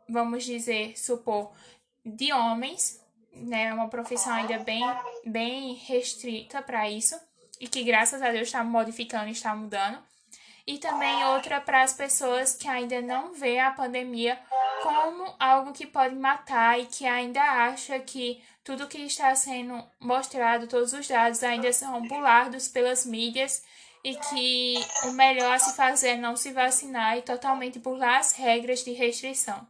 [0.07, 1.51] vamos dizer, supor,
[2.05, 3.03] de homens,
[3.35, 3.65] né?
[3.65, 4.83] É uma profissão ainda bem,
[5.25, 7.15] bem restrita para isso
[7.59, 9.97] e que graças a Deus está modificando, está mudando.
[10.67, 14.39] E também outra para as pessoas que ainda não vê a pandemia
[14.81, 20.67] como algo que pode matar e que ainda acha que tudo que está sendo mostrado,
[20.67, 23.63] todos os dados ainda são burlados pelas mídias
[24.03, 24.75] e que
[25.07, 28.91] o melhor a se fazer é não se vacinar e totalmente burlar as regras de
[28.91, 29.67] restrição.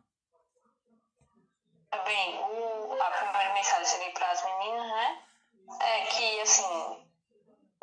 [2.04, 5.24] Bem, o, a primeira mensagem seria para as meninas, né?
[5.80, 7.06] É que, assim,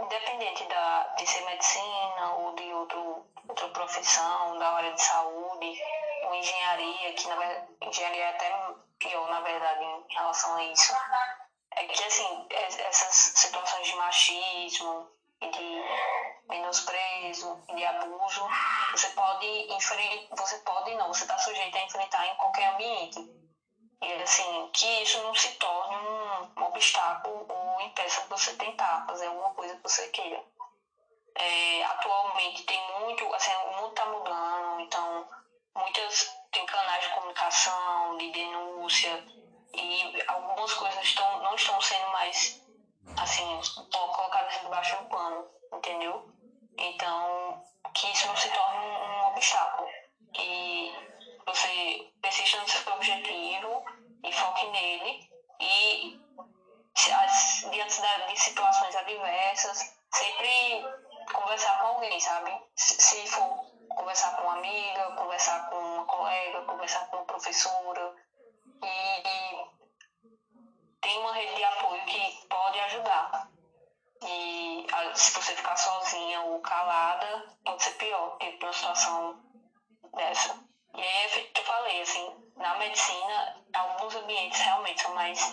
[0.01, 5.83] independente da, de ser medicina ou de outro, outra profissão, da área de saúde,
[6.25, 10.92] ou engenharia, que na verdade, engenharia é até pior, na verdade, em relação a isso.
[11.75, 15.85] É que, assim, essas situações de machismo e de
[16.48, 18.46] menosprezo e de abuso,
[18.92, 23.41] você pode enfrentar, você pode não, você está sujeito a enfrentar em qualquer ambiente
[24.03, 29.55] e assim, que isso não se torne um, obstáculo ou impeça você tentar fazer alguma
[29.55, 30.43] coisa que você queira.
[31.35, 35.29] É, atualmente tem muito, assim, o mundo está mudando, então
[35.75, 39.25] muitas tem canais de comunicação, de denúncia,
[39.75, 42.61] e algumas coisas estão, não estão sendo mais
[43.17, 43.61] assim,
[43.91, 46.29] colocadas debaixo do pano, entendeu?
[46.77, 47.62] Então,
[47.95, 49.88] que isso não se torne um, um obstáculo.
[50.33, 51.12] Que
[51.46, 53.85] você persista no seu objetivo
[54.24, 56.20] e foque nele e
[57.12, 60.85] as, diante de situações adversas, sempre
[61.33, 62.52] conversar com alguém, sabe?
[62.76, 63.64] Se for
[63.96, 68.14] conversar com uma amiga, conversar com uma colega, conversar com uma professora
[68.83, 69.66] e, e
[71.00, 73.48] tem uma rede de apoio que pode ajudar.
[74.24, 79.42] E se você ficar sozinha ou calada, pode ser pior, ter uma situação
[80.14, 80.71] dessa.
[80.94, 85.52] E é eu falei, assim, na medicina, alguns ambientes realmente são mais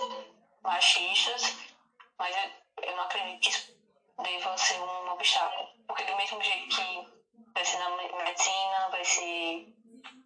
[0.62, 1.56] machistas,
[2.18, 3.78] mas eu, eu não acredito que isso
[4.22, 5.70] deva ser um obstáculo.
[5.88, 7.08] Porque do mesmo jeito que
[7.54, 9.74] vai ser na medicina, vai ser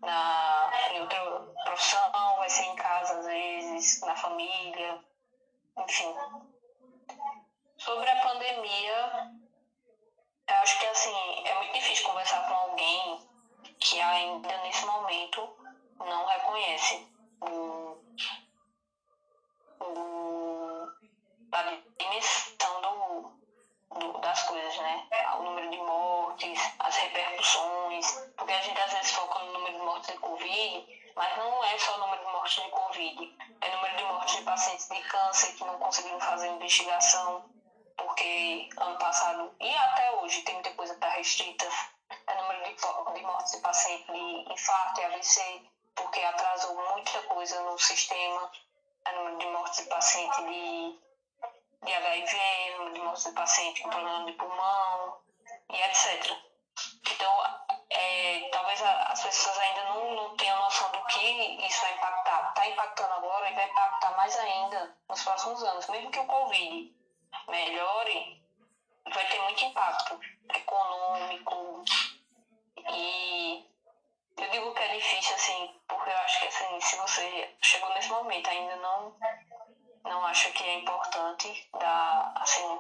[0.02, 1.20] na, em outra
[1.64, 5.00] profissão, vai ser em casa às vezes, na família,
[5.78, 6.16] enfim.
[7.78, 9.32] Sobre a pandemia,
[10.48, 13.33] eu acho que assim, é muito difícil conversar com alguém
[13.84, 15.50] que ainda nesse momento
[16.00, 17.06] não reconhece
[17.42, 17.98] o,
[19.82, 20.88] o,
[21.52, 21.64] a
[22.00, 25.08] dimensão do, do, das coisas, né?
[25.38, 29.84] O número de mortes, as repercussões, porque a gente às vezes foca no número de
[29.84, 33.76] mortes de Covid, mas não é só o número de mortes de Covid, é o
[33.76, 37.50] número de mortes de pacientes de câncer que não conseguiram fazer investigação,
[37.98, 41.93] porque ano passado e até hoje tem muita coisa que está restrita
[43.14, 45.62] de, de mortes de paciente de infarto e AVC,
[45.96, 48.52] porque atrasou muita coisa no sistema,
[49.06, 51.00] é número de mortes de paciente de,
[51.86, 52.64] de HIV,
[53.14, 55.18] casos de paciente com problema de pulmão
[55.70, 56.36] e etc.
[57.12, 57.32] Então,
[57.90, 61.20] é, talvez as pessoas ainda não, não tenham noção do que
[61.66, 62.50] isso vai impactar.
[62.50, 65.88] Está impactando agora e vai impactar mais ainda nos próximos anos.
[65.88, 66.96] Mesmo que o Covid
[67.48, 68.42] melhore,
[69.14, 70.20] vai ter muito impacto
[70.56, 71.84] econômico
[72.94, 73.66] e
[74.38, 78.10] eu digo que é difícil, assim, porque eu acho que assim, se você chegou nesse
[78.10, 79.16] momento ainda não,
[80.04, 82.80] não acha que é importante dar, assim,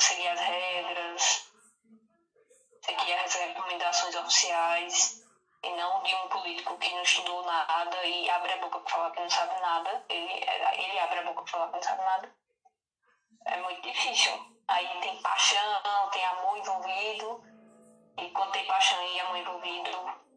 [0.00, 1.52] seguir as regras,
[2.82, 5.22] seguir as recomendações oficiais
[5.62, 9.10] e não de um político que não estudou nada e abre a boca para falar
[9.10, 10.04] que não sabe nada.
[10.08, 12.32] Ele, ele abre a boca para falar que não sabe nada.
[13.46, 14.32] É muito difícil.
[14.68, 17.42] Aí tem paixão, tem amor envolvido.
[18.18, 19.90] E quando tem paixão e amor envolvido,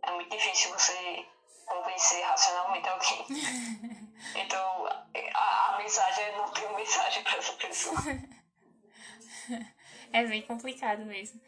[0.04, 1.26] é muito difícil você
[1.66, 3.26] convencer racionalmente alguém.
[4.36, 7.98] Então, a, a mensagem é não ter mensagem para essa pessoa.
[10.12, 11.40] É bem complicado mesmo.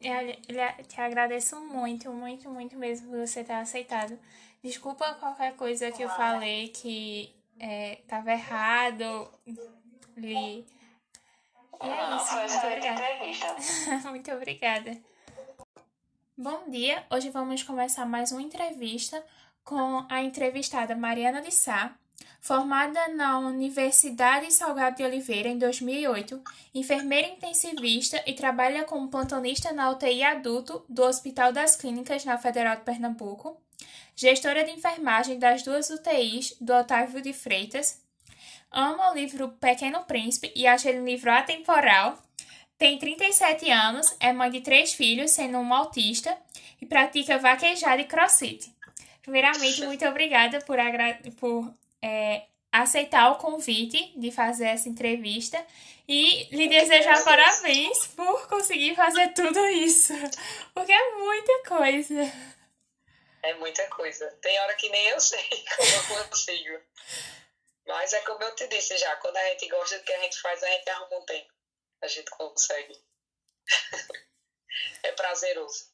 [0.00, 4.18] Eu te agradeço muito, muito, muito mesmo por você ter aceitado.
[4.62, 9.30] Desculpa qualquer coisa que eu falei que estava é, errado.
[10.16, 10.66] Li.
[11.82, 12.34] E é isso.
[12.44, 14.10] Muito obrigada.
[14.10, 15.13] muito obrigada.
[16.36, 17.04] Bom dia.
[17.12, 19.24] Hoje vamos começar mais uma entrevista
[19.62, 21.94] com a entrevistada Mariana de Sá,
[22.40, 26.42] Formada na Universidade Salgado de Oliveira em 2008,
[26.74, 32.74] enfermeira intensivista e trabalha como plantonista na UTI adulto do Hospital das Clínicas na Federal
[32.78, 33.56] de Pernambuco,
[34.16, 38.02] gestora de enfermagem das duas UTIs do Otávio de Freitas,
[38.72, 42.18] ama o livro Pequeno Príncipe e acha ele um livro atemporal,
[42.78, 46.36] tem 37 anos, é mãe de três filhos, sendo um autista,
[46.80, 48.72] e pratica vaquejada e crossfit.
[49.22, 50.76] Primeiramente, muito obrigada por,
[51.38, 55.64] por é, aceitar o convite de fazer essa entrevista
[56.06, 60.12] e lhe desejar parabéns por conseguir fazer tudo isso,
[60.74, 62.32] porque é muita coisa.
[63.42, 64.26] É muita coisa.
[64.42, 65.38] Tem hora que nem eu sei
[65.76, 66.80] como eu consigo.
[67.86, 70.40] Mas é como eu te disse já, quando a gente gosta do que a gente
[70.40, 71.53] faz, a gente arruma um tempo.
[72.04, 73.02] A gente consegue.
[75.02, 75.86] é prazeroso.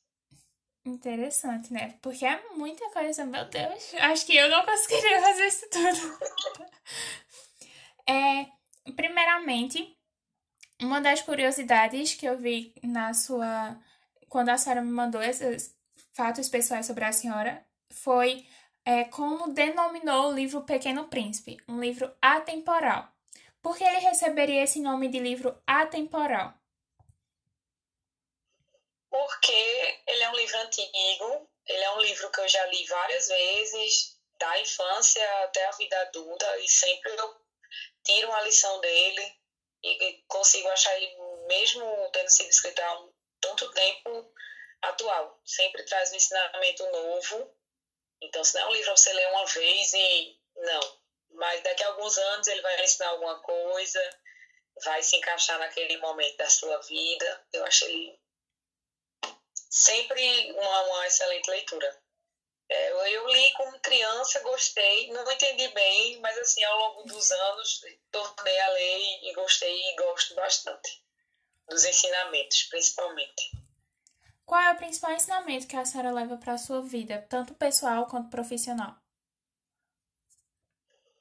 [0.85, 1.99] Interessante, né?
[2.03, 3.94] Porque é muita coisa, meu Deus.
[3.94, 6.18] Acho que eu não conseguiria fazer isso tudo.
[8.09, 8.46] é,
[8.92, 9.96] primeiramente,
[10.83, 13.81] uma das curiosidades que eu vi na sua.
[14.29, 15.77] Quando a senhora me mandou esses
[16.12, 18.46] fatos pessoais sobre a senhora foi
[18.85, 23.12] é, como denominou o livro Pequeno Príncipe, um livro atemporal.
[23.62, 26.55] Por que ele receberia esse nome de livro atemporal?
[29.11, 33.29] Porque ele é um livro antigo, ele é um livro que eu já li várias
[33.29, 37.40] vezes, da infância até a vida adulta, e sempre eu
[38.05, 39.40] tiro uma lição dele
[39.83, 44.33] e consigo achar ele, mesmo tendo sido escrito há um tanto tempo,
[44.83, 45.40] atual.
[45.44, 47.55] Sempre traz um ensinamento novo.
[48.23, 50.99] Então, se não é um livro para você ler uma vez e não.
[51.40, 54.20] Mas daqui a alguns anos ele vai ensinar alguma coisa,
[54.85, 57.46] vai se encaixar naquele momento da sua vida.
[57.50, 58.20] Eu acho ele
[59.70, 61.98] sempre uma, uma excelente leitura.
[62.68, 67.81] É, eu li como criança, gostei, não entendi bem, mas assim, ao longo dos anos,
[68.12, 71.03] tornei a ler e gostei e gosto bastante
[71.66, 73.50] dos ensinamentos, principalmente.
[74.44, 78.07] Qual é o principal ensinamento que a senhora leva para a sua vida, tanto pessoal
[78.07, 78.94] quanto profissional?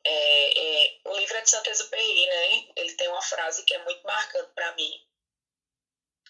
[0.06, 2.68] É, é, o livro é de Saint-Exupéry, né?
[2.76, 5.08] Ele tem uma frase que é muito marcante para mim,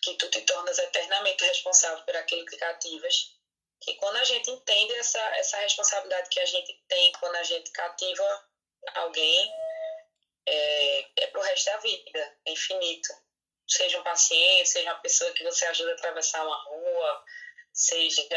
[0.02, 3.36] que tu te tornas eternamente responsável por aquilo que cativas.
[3.82, 7.72] Que quando a gente entende essa, essa responsabilidade que a gente tem quando a gente
[7.72, 8.50] cativa
[8.96, 9.54] alguém,
[10.46, 13.10] é, é pro resto da vida, é infinito.
[13.68, 17.24] Seja um paciente, seja uma pessoa que você ajuda a atravessar uma rua,
[17.72, 18.28] seja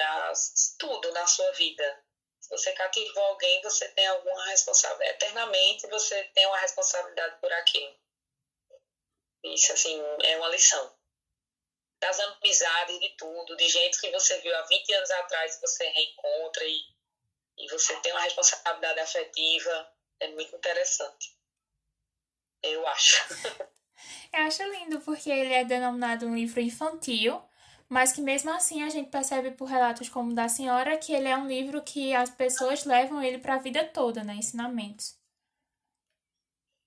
[0.78, 2.04] tudo na sua vida.
[2.42, 5.14] Se você cativou alguém, você tem alguma responsabilidade.
[5.14, 7.96] Eternamente você tem uma responsabilidade por aquilo.
[9.44, 10.94] Isso, assim, é uma lição
[12.00, 15.88] das amizades, de tudo, de gente que você viu há 20 anos atrás e você
[15.88, 16.80] reencontra e,
[17.58, 19.94] e você tem uma responsabilidade afetiva.
[20.18, 21.36] É muito interessante.
[22.60, 23.22] Eu acho.
[24.32, 27.40] Eu acho lindo porque ele é denominado um livro infantil,
[27.92, 31.36] mas que mesmo assim a gente percebe por relatos como da senhora que ele é
[31.36, 34.32] um livro que as pessoas levam ele para a vida toda, né?
[34.32, 35.20] Ensinamentos.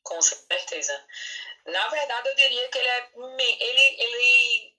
[0.01, 1.08] Com certeza.
[1.68, 4.76] Na verdade, eu diria que ele é ele, ele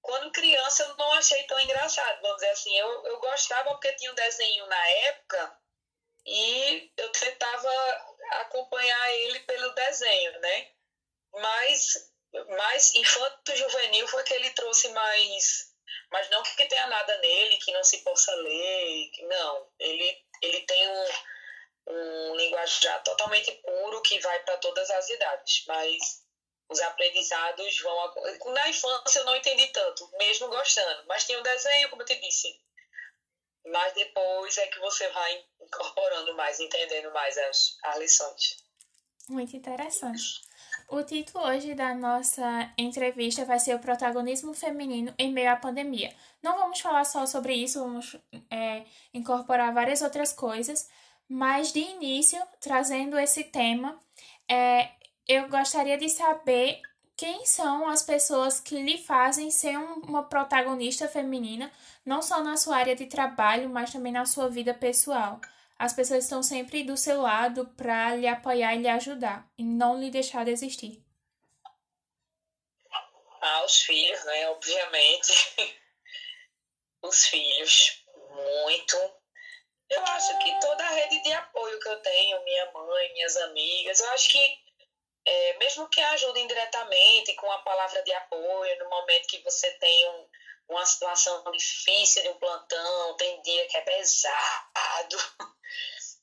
[0.00, 2.74] quando criança eu não achei tão engraçado, vamos dizer assim.
[2.78, 5.60] Eu, eu gostava porque tinha um desenho na época
[6.24, 7.70] e eu tentava
[8.40, 10.72] acompanhar ele pelo desenho, né?
[12.32, 15.68] Mais, mais infanto-juvenil foi que ele trouxe mais.
[16.10, 19.10] Mas não que tenha nada nele que não se possa ler.
[19.22, 19.68] Não.
[19.78, 21.06] Ele, ele tem um,
[21.88, 25.64] um linguajar totalmente puro que vai para todas as idades.
[25.66, 26.24] Mas
[26.68, 28.14] os aprendizados vão.
[28.52, 31.06] Na infância eu não entendi tanto, mesmo gostando.
[31.06, 32.60] Mas tinha um desenho, como eu te disse.
[33.66, 38.64] Mas depois é que você vai incorporando mais, entendendo mais as, as lições.
[39.28, 40.47] Muito interessante.
[40.90, 46.14] O título hoje da nossa entrevista vai ser o protagonismo feminino em meio à pandemia.
[46.42, 48.16] Não vamos falar só sobre isso, vamos
[48.50, 50.88] é, incorporar várias outras coisas,
[51.28, 54.00] mas de início, trazendo esse tema,
[54.50, 54.88] é,
[55.28, 56.80] eu gostaria de saber
[57.14, 61.70] quem são as pessoas que lhe fazem ser uma protagonista feminina,
[62.02, 65.38] não só na sua área de trabalho, mas também na sua vida pessoal.
[65.78, 70.00] As pessoas estão sempre do seu lado para lhe apoiar e lhe ajudar, e não
[70.00, 71.04] lhe deixar desistir.
[73.40, 74.48] Ah, os filhos, né?
[74.50, 75.32] Obviamente.
[77.02, 78.96] os filhos, muito.
[79.88, 84.00] Eu acho que toda a rede de apoio que eu tenho, minha mãe, minhas amigas,
[84.00, 84.68] eu acho que
[85.24, 90.08] é, mesmo que ajude indiretamente com a palavra de apoio no momento que você tem
[90.10, 90.26] um,
[90.68, 95.16] uma situação difícil de um plantão, tem dia que é pesado,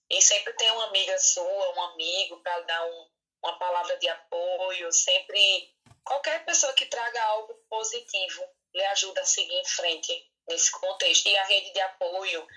[0.10, 3.10] e sempre tem uma amiga sua, um amigo para dar um,
[3.44, 5.74] uma palavra de apoio, sempre
[6.04, 8.44] qualquer pessoa que traga algo positivo
[8.74, 11.28] lhe ajuda a seguir em frente nesse contexto.
[11.28, 12.48] E a rede de apoio,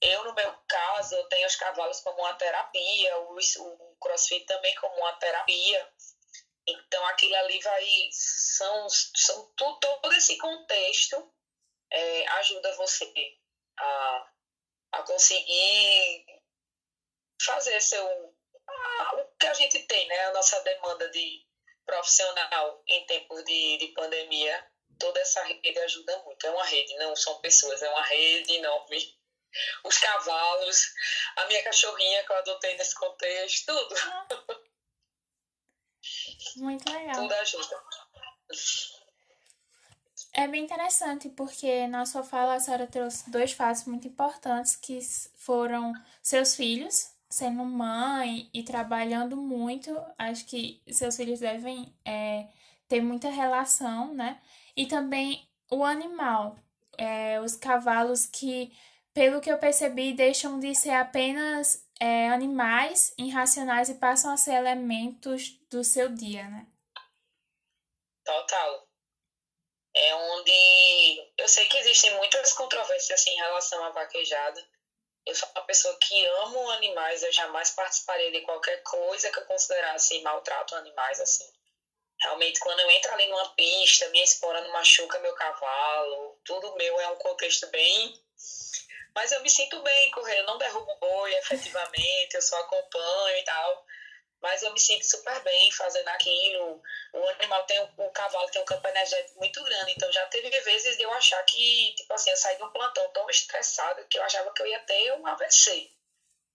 [0.00, 4.74] eu no meu caso, eu tenho os cavalos como uma terapia, o, o crossfit também
[4.76, 5.88] como uma terapia.
[6.68, 7.86] Então, aquilo ali vai.
[8.12, 11.34] São, são todo esse contexto
[11.90, 13.10] é, ajuda você
[13.78, 14.30] a,
[14.92, 16.26] a conseguir
[17.42, 18.06] fazer seu.
[18.66, 20.26] A, o que a gente tem, né?
[20.26, 21.46] A nossa demanda de
[21.86, 24.70] profissional em tempos de, de pandemia.
[24.98, 26.46] Toda essa rede ajuda muito.
[26.46, 29.16] É uma rede, não são pessoas, é uma rede enorme
[29.84, 30.92] os cavalos,
[31.36, 34.67] a minha cachorrinha que eu adotei nesse contexto, tudo.
[36.56, 37.14] Muito legal.
[37.14, 37.76] Tudo ajuda.
[40.34, 45.00] É bem interessante, porque na sua fala a senhora trouxe dois fatos muito importantes, que
[45.34, 50.00] foram seus filhos, sendo mãe e trabalhando muito.
[50.16, 52.46] Acho que seus filhos devem é,
[52.86, 54.40] ter muita relação, né?
[54.76, 56.56] E também o animal,
[56.96, 58.72] é, os cavalos que
[59.18, 64.54] pelo que eu percebi, deixam de ser apenas é, animais irracionais e passam a ser
[64.54, 66.66] elementos do seu dia, né?
[68.24, 68.88] Total.
[69.94, 74.64] É onde eu sei que existem muitas controvérsias assim, em relação à vaquejada.
[75.26, 79.46] Eu sou uma pessoa que amo animais, eu jamais participaria de qualquer coisa que eu
[79.46, 81.50] considerasse maltrato a animais assim.
[82.20, 87.00] Realmente, quando eu entro ali numa pista, minha espora não machuca meu cavalo, tudo meu
[87.00, 88.14] é um contexto bem
[89.18, 93.84] mas eu me sinto bem correndo, não derrubo boi efetivamente, eu só acompanho e tal.
[94.40, 96.80] Mas eu me sinto super bem fazendo aquilo.
[97.12, 100.96] O animal tem, o cavalo tem um campo energético muito grande, então já teve vezes
[100.96, 104.22] de eu achar que, tipo assim, eu saí de um plantão tão estressado que eu
[104.22, 105.90] achava que eu ia ter um AVC.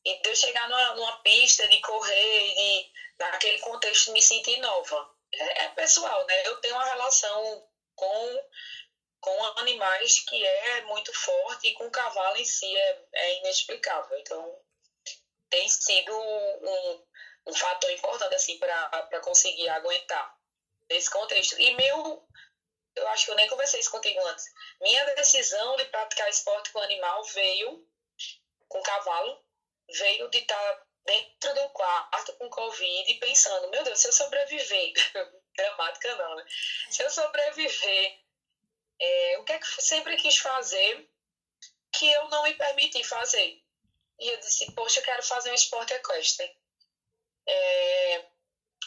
[0.06, 5.10] E de eu chegar numa, numa pista de correr, de, naquele contexto, me sentir nova.
[5.34, 6.48] É, é pessoal, né?
[6.48, 8.40] Eu tenho uma relação com
[9.24, 14.20] com animais que é muito forte e com o cavalo em si é, é inexplicável.
[14.20, 14.60] Então,
[15.50, 17.06] tem sido um,
[17.48, 20.38] um fator importante assim para conseguir aguentar
[20.90, 21.58] nesse contexto.
[21.58, 22.28] E meu,
[22.96, 24.46] eu acho que eu nem conversei isso contigo antes.
[24.82, 27.88] Minha decisão de praticar esporte com animal veio
[28.68, 29.42] com cavalo,
[29.90, 34.94] veio de estar dentro de um quarto com Covid pensando, meu Deus, se eu sobreviver,
[35.56, 36.46] dramática não, né?
[36.90, 38.23] Se eu sobreviver
[39.00, 41.10] é, o que é que sempre quis fazer
[41.94, 43.62] que eu não me permiti fazer.
[44.20, 46.50] E eu disse, poxa, eu quero fazer um esporte equestre.
[47.48, 48.26] É,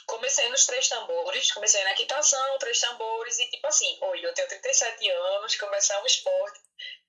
[0.07, 4.48] comecei nos três tambores, comecei na equitação, três tambores, e tipo assim, oi, eu tenho
[4.48, 6.61] 37 anos, começar um esporte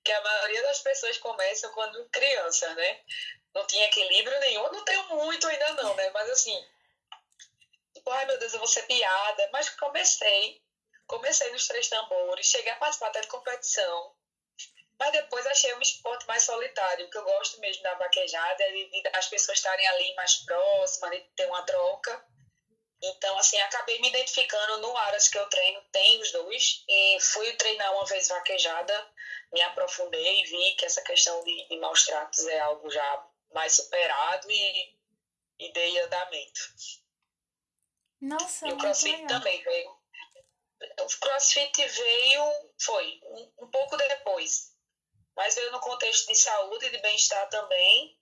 [0.04, 3.00] que a maioria das pessoas começam quando criança, né?
[3.54, 6.10] Não tinha equilíbrio nenhum, não tenho muito ainda não, né?
[6.10, 6.66] Mas assim,
[7.94, 10.60] tipo, ai meu Deus, eu vou ser piada, mas comecei
[11.08, 14.14] Comecei nos três tambores, cheguei a participar até de competição,
[14.98, 17.08] mas depois achei um esporte mais solitário.
[17.08, 21.20] Que eu gosto mesmo da vaquejada de, de as pessoas estarem ali mais próximas, de
[21.34, 22.24] ter uma troca.
[23.00, 26.84] Então, assim, acabei me identificando no Aras que eu treino, tem os dois.
[26.86, 29.12] E fui treinar uma vez vaquejada,
[29.52, 33.72] me aprofundei e vi que essa questão de, de maus tratos é algo já mais
[33.72, 34.98] superado e,
[35.60, 36.60] e dei andamento.
[38.20, 39.97] Nossa, e o CrossFit também veio.
[41.00, 44.72] O CrossFit veio, foi, um, um pouco depois.
[45.36, 48.16] Mas veio no contexto de saúde e de bem-estar também,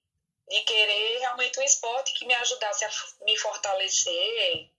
[0.48, 2.90] de querer realmente um esporte que me ajudasse a
[3.22, 4.70] me fortalecer,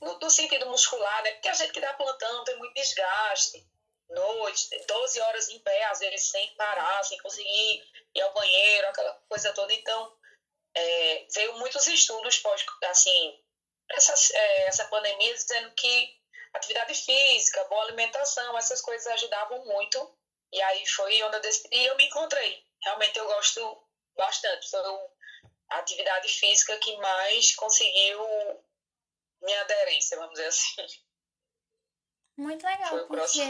[0.00, 1.32] no, no, sentido muscular, né?
[1.32, 3.66] Porque a gente que dá plantão tem muito desgaste.
[4.08, 7.82] Noite, 12 horas em pé, às vezes sem parar, sem conseguir
[8.14, 9.72] ir ao banheiro, aquela coisa toda.
[9.72, 10.16] Então,
[10.74, 13.40] é, veio muitos estudos pós, assim,
[13.90, 16.19] essa, é, essa pandemia dizendo que
[16.54, 20.16] atividade física, boa alimentação, essas coisas ajudavam muito.
[20.52, 22.64] E aí foi onde eu decidi, e eu me encontrei.
[22.82, 23.82] Realmente eu gosto
[24.16, 24.68] bastante.
[24.68, 24.80] Foi
[25.70, 28.20] a atividade física que mais conseguiu
[29.42, 30.86] minha aderência, vamos dizer assim.
[32.36, 33.42] Muito legal, porque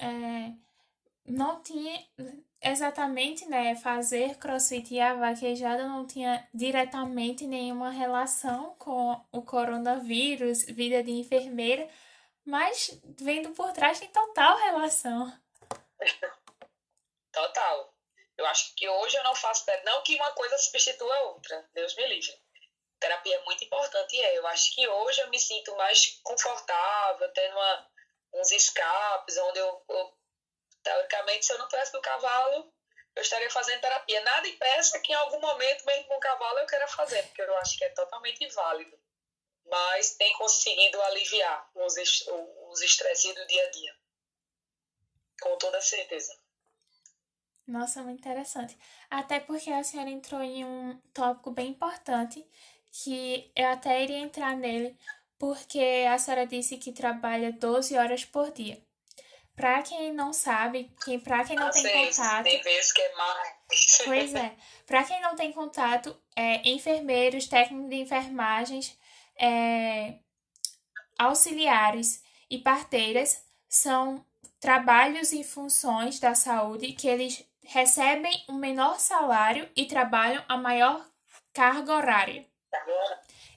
[0.00, 0.52] é,
[1.26, 2.04] não tinha
[2.62, 10.64] exatamente, né, fazer crossfit e a vaquejada não tinha diretamente nenhuma relação com o coronavírus,
[10.64, 11.88] vida de enfermeira,
[12.44, 15.40] mas vendo por trás tem total relação.
[17.32, 17.94] Total.
[18.36, 21.94] Eu acho que hoje eu não faço, não que uma coisa substitua a outra, Deus
[21.96, 22.44] me livre
[23.04, 24.38] terapia é muito importante e é.
[24.38, 27.90] Eu acho que hoje eu me sinto mais confortável, tendo uma,
[28.34, 30.18] uns escapes, onde eu, eu,
[30.82, 32.72] teoricamente, se eu não tivesse no cavalo,
[33.14, 34.20] eu estaria fazendo terapia.
[34.22, 37.58] Nada impeça que em algum momento, mesmo com o cavalo, eu queira fazer, porque eu
[37.58, 38.98] acho que é totalmente válido.
[39.66, 41.94] Mas tem conseguido aliviar os,
[42.70, 43.96] os estresses do dia a dia.
[45.40, 46.32] Com toda certeza.
[47.66, 48.76] Nossa, muito interessante.
[49.10, 52.46] Até porque a senhora entrou em um tópico bem importante,
[52.92, 54.96] que eu até iria entrar nele,
[55.38, 58.82] porque a senhora disse que trabalha 12 horas por dia.
[59.56, 62.44] Para quem não sabe, quem, para quem não tem contato.
[62.44, 63.54] Tem vezes que é mais.
[64.04, 64.56] Pois é.
[64.84, 68.98] Para quem não tem contato, é, enfermeiros, técnicos de enfermagens,
[69.38, 70.18] é,
[71.18, 74.24] auxiliares e parteiras são
[74.60, 81.04] trabalhos e funções da saúde que eles recebem um menor salário e trabalham a maior
[81.52, 82.46] carga horária.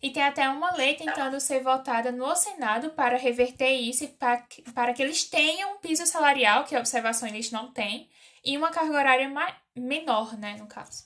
[0.02, 4.94] E tem até uma lei tentando ser votada no Senado para reverter isso para, para
[4.94, 8.10] que eles tenham um piso salarial, que a observação eles não têm,
[8.46, 9.32] e uma carga horária
[9.76, 11.06] menor, né, no caso.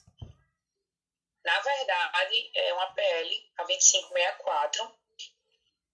[1.44, 4.98] Na verdade, é uma PL, a 2564,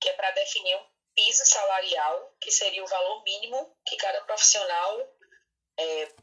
[0.01, 5.01] que é para definir um piso salarial, que seria o valor mínimo que cada profissional
[5.79, 6.15] é,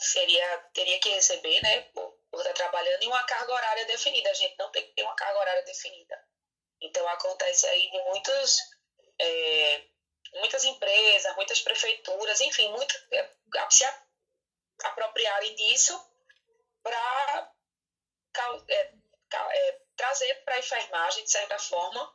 [0.00, 4.30] seria, teria que receber, né, por estar trabalhando em uma carga horária definida.
[4.30, 6.18] A gente não tem que ter uma carga horária definida.
[6.80, 8.58] Então, acontece aí de muitos,
[9.20, 9.84] é,
[10.34, 13.30] muitas empresas, muitas prefeituras, enfim, muito, é,
[13.70, 13.84] se
[14.84, 16.00] apropriarem disso
[16.82, 17.52] para
[18.68, 18.92] é,
[19.32, 22.14] é, trazer para a enfermagem, de certa forma,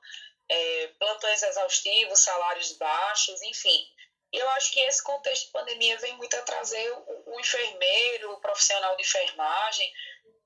[0.49, 3.87] é, plantões exaustivos, salários baixos, enfim.
[4.31, 8.41] Eu acho que esse contexto de pandemia vem muito a trazer o, o enfermeiro, o
[8.41, 9.93] profissional de enfermagem,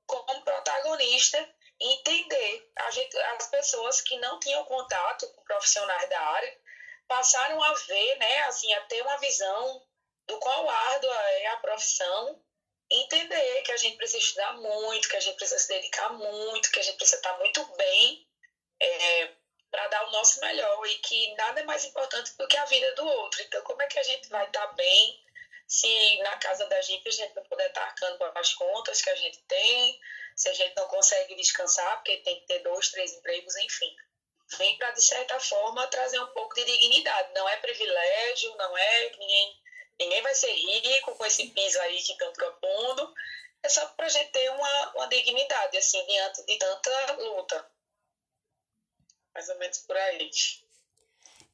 [0.06, 1.38] como protagonista
[1.80, 6.58] e entender gente, as pessoas que não tinham contato com profissionais da área
[7.06, 9.86] passaram a ver, né, assim, a ter uma visão
[10.26, 12.42] do qual árdua é a profissão,
[12.90, 16.78] entender que a gente precisa estudar muito, que a gente precisa se dedicar muito, que
[16.78, 18.26] a gente precisa estar muito bem
[18.80, 19.32] é,
[19.70, 22.94] para dar o nosso melhor e que nada é mais importante do que a vida
[22.94, 23.42] do outro.
[23.42, 25.22] Então, como é que a gente vai estar bem
[25.66, 29.10] se na casa da gente a gente não puder estar arcando com as contas que
[29.10, 30.00] a gente tem,
[30.34, 33.94] se a gente não consegue descansar porque tem que ter dois, três empregos, enfim.
[34.56, 37.34] Vem para, de certa forma, trazer um pouco de dignidade.
[37.34, 39.62] Não é privilégio, não é ninguém,
[40.00, 43.12] ninguém vai ser rico com esse piso aí que estão propondo.
[43.62, 47.68] É só para a gente ter uma, uma dignidade, assim, diante de tanta luta
[49.38, 50.30] mais ou menos por aí.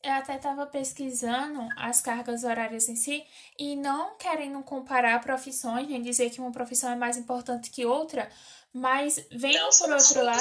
[0.03, 3.26] Eu até estava pesquisando as cargas horárias em si
[3.59, 8.30] e não querendo comparar profissões, nem dizer que uma profissão é mais importante que outra,
[8.75, 10.39] mas vendo por outro lado.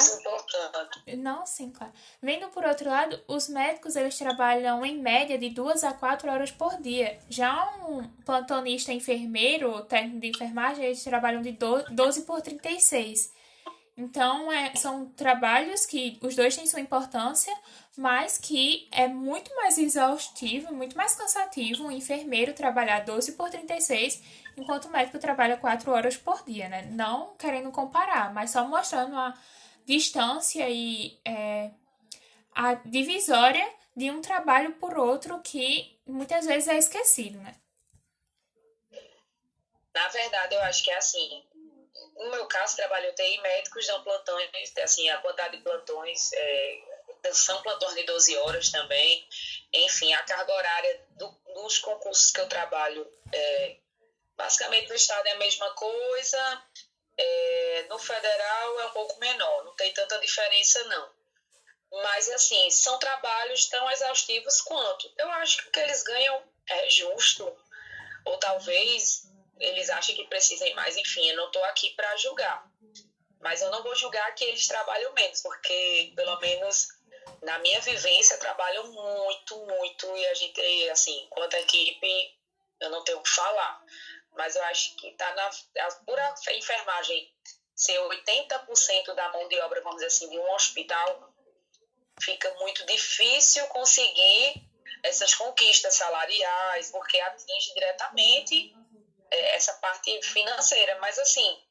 [1.16, 1.92] Não, sim, claro.
[2.20, 6.50] Vendo por outro lado, os médicos eles trabalham em média de duas a quatro horas
[6.50, 7.20] por dia.
[7.30, 7.54] Já
[7.86, 13.32] um plantonista enfermeiro, técnico de enfermagem, eles trabalham de 12 por 36.
[13.96, 17.56] Então, é, são trabalhos que os dois têm sua importância,
[17.96, 24.20] mas que é muito mais exaustivo, muito mais cansativo um enfermeiro trabalhar 12 por 36,
[24.56, 26.82] enquanto o médico trabalha 4 horas por dia, né?
[26.90, 29.34] Não querendo comparar, mas só mostrando a
[29.84, 31.70] distância e é,
[32.54, 37.54] a divisória de um trabalho por outro que muitas vezes é esquecido, né?
[39.94, 41.44] Na verdade, eu acho que é assim
[42.16, 44.48] no meu caso, trabalho UTI, médicos dão plantões,
[44.82, 46.82] assim, a quantidade de plantões é
[47.32, 49.26] são plantões de 12 horas também.
[49.72, 53.76] Enfim, a carga horária do, dos concursos que eu trabalho, é,
[54.36, 56.62] basicamente no Estado é a mesma coisa,
[57.16, 61.24] é, no Federal é um pouco menor, não tem tanta diferença não.
[62.02, 65.12] Mas, assim, são trabalhos tão exaustivos quanto.
[65.16, 67.56] Eu acho que o que eles ganham é justo.
[68.24, 69.28] Ou talvez
[69.60, 72.68] eles achem que precisem mais, enfim, eu não estou aqui para julgar.
[73.40, 76.88] Mas eu não vou julgar que eles trabalham menos, porque, pelo menos
[77.42, 80.16] na minha vivência, trabalham muito, muito.
[80.16, 82.38] E a gente, assim, quanto equipe,
[82.80, 83.84] eu não tenho o que falar.
[84.36, 87.32] Mas eu acho que está na a pura enfermagem
[87.74, 91.32] ser 80% da mão de obra, vamos dizer assim, de um hospital,
[92.20, 94.62] fica muito difícil conseguir
[95.02, 98.74] essas conquistas salariais, porque atinge diretamente
[99.30, 100.98] é, essa parte financeira.
[101.00, 101.62] Mas, assim,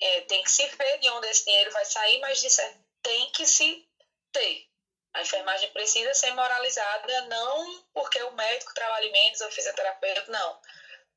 [0.00, 3.30] é, tem que se ver de onde esse dinheiro vai sair, mas de certo, tem
[3.32, 3.88] que se
[4.32, 4.68] ter.
[5.14, 10.60] A enfermagem precisa ser moralizada, não porque o médico trabalha menos ou fisioterapeuta, não.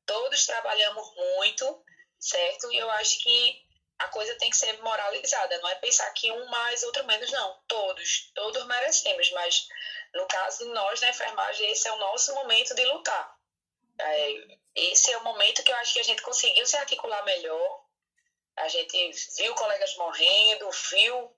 [0.08, 1.84] Todos trabalhamos muito,
[2.18, 2.72] certo?
[2.72, 3.62] E eu acho que
[3.98, 7.60] a coisa tem que ser moralizada, não é pensar que um mais, outro menos, não.
[7.68, 9.68] Todos, todos merecemos, mas
[10.14, 13.36] no caso de nós na enfermagem, esse é o nosso momento de lutar.
[13.98, 17.84] É, esse é o momento que eu acho que a gente conseguiu se articular melhor.
[18.56, 21.36] A gente viu colegas morrendo, viu,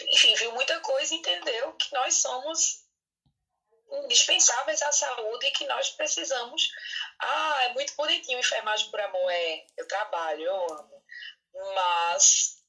[0.00, 2.87] enfim, viu muita coisa entendeu que nós somos
[4.04, 6.70] indispensáveis à saúde e que nós precisamos.
[7.20, 10.98] Ah, é muito bonitinho enfermagem por amor, é, eu trabalho, eu amo
[11.74, 12.62] mas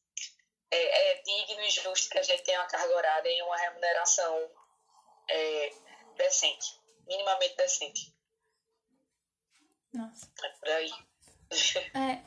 [0.72, 4.50] é, é, digno e justo que a gente tenha uma carga horária e uma remuneração
[5.30, 5.74] é,
[6.18, 8.14] decente, minimamente decente.
[9.94, 10.32] Nossa.
[10.44, 10.92] É por aí.
[11.96, 12.24] É,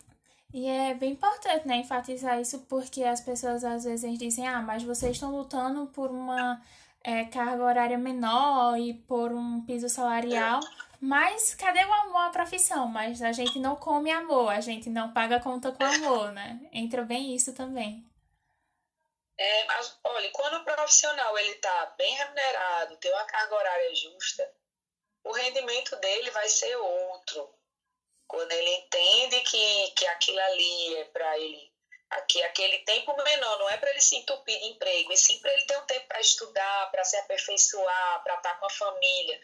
[0.53, 4.83] e é bem importante, né, enfatizar isso, porque as pessoas às vezes dizem, ah, mas
[4.83, 6.61] vocês estão lutando por uma
[7.05, 10.61] é, carga horária menor e por um piso salarial.
[11.01, 12.87] Mas cadê o amor à profissão?
[12.87, 16.61] Mas a gente não come amor, a gente não paga conta com amor, né?
[16.73, 18.07] Entra bem isso também.
[19.37, 24.49] É, mas, olha, quando o profissional ele tá bem remunerado, tem uma carga horária justa,
[25.25, 27.53] o rendimento dele vai ser outro.
[28.29, 31.72] Quando ele entende que, que aquilo ali é para ele,
[32.13, 35.53] aqui, aquele tempo menor, não é para ele se entupir de emprego, e sim para
[35.53, 39.41] ele ter um tempo para estudar, para se aperfeiçoar, para estar com a família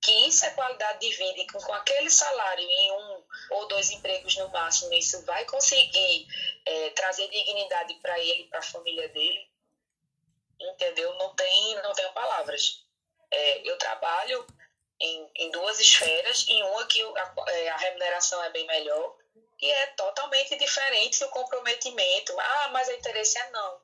[0.00, 3.90] que isso é qualidade de vida e com, com aquele salário em um ou dois
[3.90, 6.26] empregos no máximo, isso vai conseguir
[6.64, 9.50] é, trazer dignidade para ele para a família dele,
[10.60, 11.12] entendeu?
[11.14, 12.84] Não tem, não tenho palavras.
[13.30, 14.46] É, eu trabalho
[15.00, 19.16] em, em duas esferas, em uma que a, é, a remuneração é bem melhor,
[19.60, 22.38] e é totalmente diferente o comprometimento.
[22.38, 23.80] Ah, mas o interesse é não.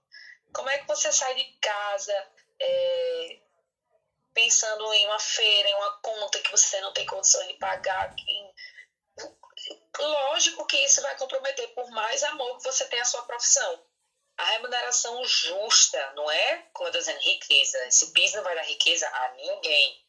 [0.52, 3.38] Como é que você sai de casa, é,
[4.34, 8.14] pensando em uma feira, em uma conta que você não tem condições de pagar.
[9.98, 13.86] Lógico que isso vai comprometer por mais amor que você tem à sua profissão.
[14.36, 17.86] A remuneração justa, não é, como estou dizendo, riqueza.
[17.86, 20.03] Esse piso não vai dar riqueza a ninguém.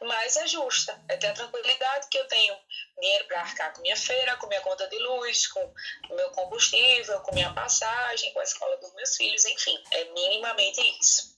[0.00, 1.00] Mas é justa.
[1.08, 2.56] É ter a tranquilidade que eu tenho
[3.00, 5.74] dinheiro para arcar com minha feira, com minha conta de luz, com
[6.10, 9.82] meu combustível, com minha passagem, com a escola dos meus filhos, enfim.
[9.92, 11.36] É minimamente isso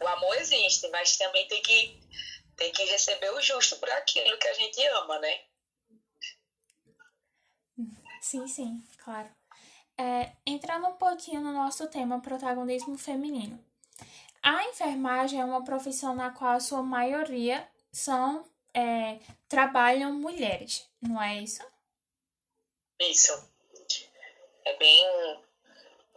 [0.00, 2.00] o amor existe, mas também tem que,
[2.56, 5.40] tem que receber o justo por aquilo que a gente ama, né?
[8.20, 9.28] Sim, sim, claro.
[9.96, 13.64] É, entrando um pouquinho no nosso tema protagonismo feminino.
[14.48, 21.22] A enfermagem é uma profissão na qual a sua maioria são é, trabalham mulheres, não
[21.22, 21.62] é isso?
[22.98, 23.52] Isso.
[24.64, 25.44] É bem,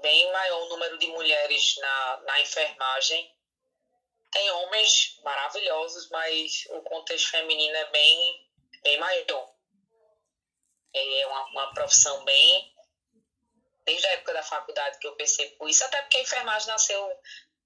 [0.02, 3.36] bem maior o número de mulheres na, na enfermagem
[4.32, 8.50] tem homens maravilhosos, mas o contexto feminino é bem,
[8.82, 9.54] bem maior.
[10.94, 12.74] É uma, uma profissão bem.
[13.84, 17.20] Desde a época da faculdade que eu percebo isso, até porque a enfermagem nasceu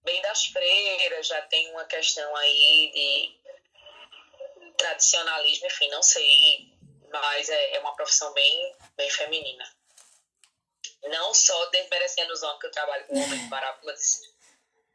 [0.05, 6.71] bem das freiras, já tem uma questão aí de tradicionalismo, enfim, não sei,
[7.11, 9.75] mas é, é uma profissão bem, bem feminina.
[11.03, 14.35] Não só desmerecendo os homens, que eu trabalho com homens maravilhosos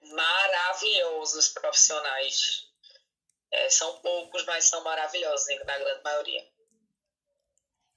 [0.03, 2.67] maravilhosos profissionais.
[3.51, 6.49] É, são poucos, mas são maravilhosos na grande maioria.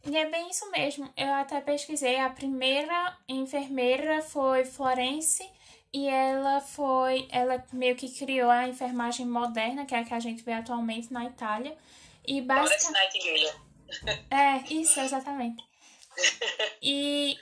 [0.06, 1.12] E é bem isso mesmo.
[1.16, 2.20] Eu até pesquisei.
[2.20, 5.50] A primeira enfermeira foi Florence
[5.94, 7.28] e ela foi.
[7.30, 11.14] Ela meio que criou a enfermagem moderna, que é a que a gente vê atualmente
[11.14, 11.78] na Itália.
[12.26, 13.20] E basicamente.
[14.32, 15.64] É, isso, exatamente.
[16.82, 17.38] E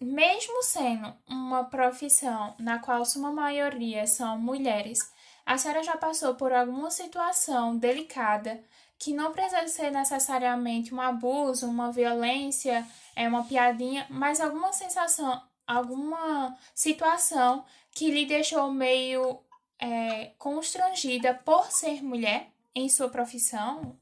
[0.00, 4.98] mesmo sendo uma profissão na qual sua maioria são mulheres,
[5.44, 8.62] a senhora já passou por alguma situação delicada
[8.98, 12.86] que não precisa ser necessariamente um abuso, uma violência,
[13.16, 19.44] é uma piadinha, mas alguma sensação, alguma situação que lhe deixou meio
[19.78, 23.98] é, constrangida por ser mulher em sua profissão?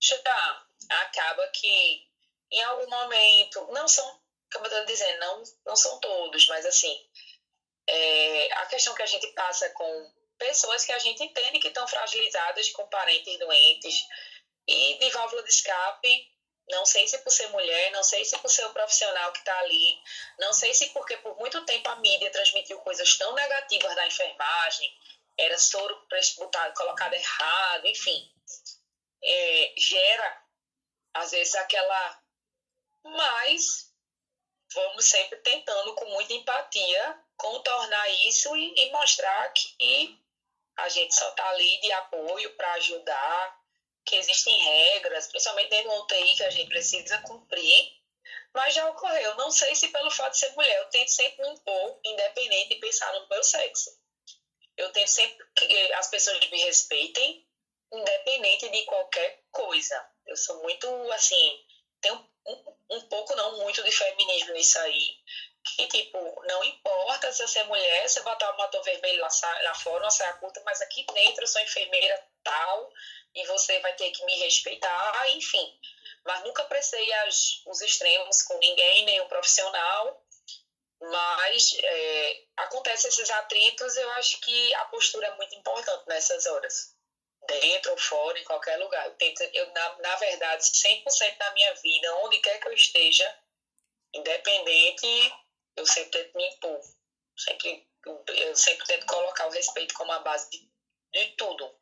[0.00, 0.16] Já
[0.88, 2.10] acaba que
[2.50, 4.04] em algum momento, não são,
[4.52, 7.08] como eu estou dizendo, não, não são todos, mas assim,
[7.86, 11.86] é, a questão que a gente passa com pessoas que a gente entende que estão
[11.86, 14.06] fragilizadas com parentes doentes
[14.66, 16.29] e de válvula de escape,
[16.70, 19.58] não sei se por ser mulher, não sei se por ser o profissional que está
[19.58, 20.02] ali,
[20.38, 24.98] não sei se porque por muito tempo a mídia transmitiu coisas tão negativas da enfermagem,
[25.38, 26.06] era soro
[26.36, 28.30] botado, colocado errado, enfim.
[29.22, 30.42] É, gera,
[31.14, 32.22] às vezes, aquela.
[33.04, 33.90] Mas
[34.74, 40.20] vamos sempre tentando, com muita empatia, contornar isso e, e mostrar que
[40.76, 43.59] a gente só está ali de apoio para ajudar,
[44.04, 48.00] que existem regras, principalmente dentro do UTI, que a gente precisa cumprir.
[48.52, 49.36] Mas já ocorreu.
[49.36, 52.80] Não sei se pelo fato de ser mulher, eu tento sempre me impor, independente de
[52.80, 53.90] pensar no meu sexo.
[54.76, 57.46] Eu tento sempre que as pessoas me respeitem,
[57.92, 60.10] independente de qualquer coisa.
[60.26, 61.64] Eu sou muito, assim,
[62.00, 65.20] tenho um, um pouco, não muito, de feminismo nisso aí
[65.62, 69.28] que, tipo, não importa se você é mulher, você botar um batom vermelho lá,
[69.62, 72.90] lá fora, uma saia curta, mas aqui dentro eu sou enfermeira tal,
[73.34, 75.78] e você vai ter que me respeitar, enfim.
[76.24, 80.22] Mas nunca prestei as, os extremos com ninguém, nenhum profissional,
[81.00, 82.44] mas é,
[82.92, 86.94] esses atritos, eu acho que a postura é muito importante nessas horas.
[87.46, 89.06] Dentro ou fora, em qualquer lugar.
[89.06, 93.38] Eu tento, eu, na, na verdade, 100% da minha vida, onde quer que eu esteja,
[94.14, 95.32] independente
[95.76, 96.80] eu sempre tento me impor.
[97.36, 97.88] Sempre,
[98.28, 100.70] eu sempre tento colocar o respeito como a base de,
[101.12, 101.79] de tudo.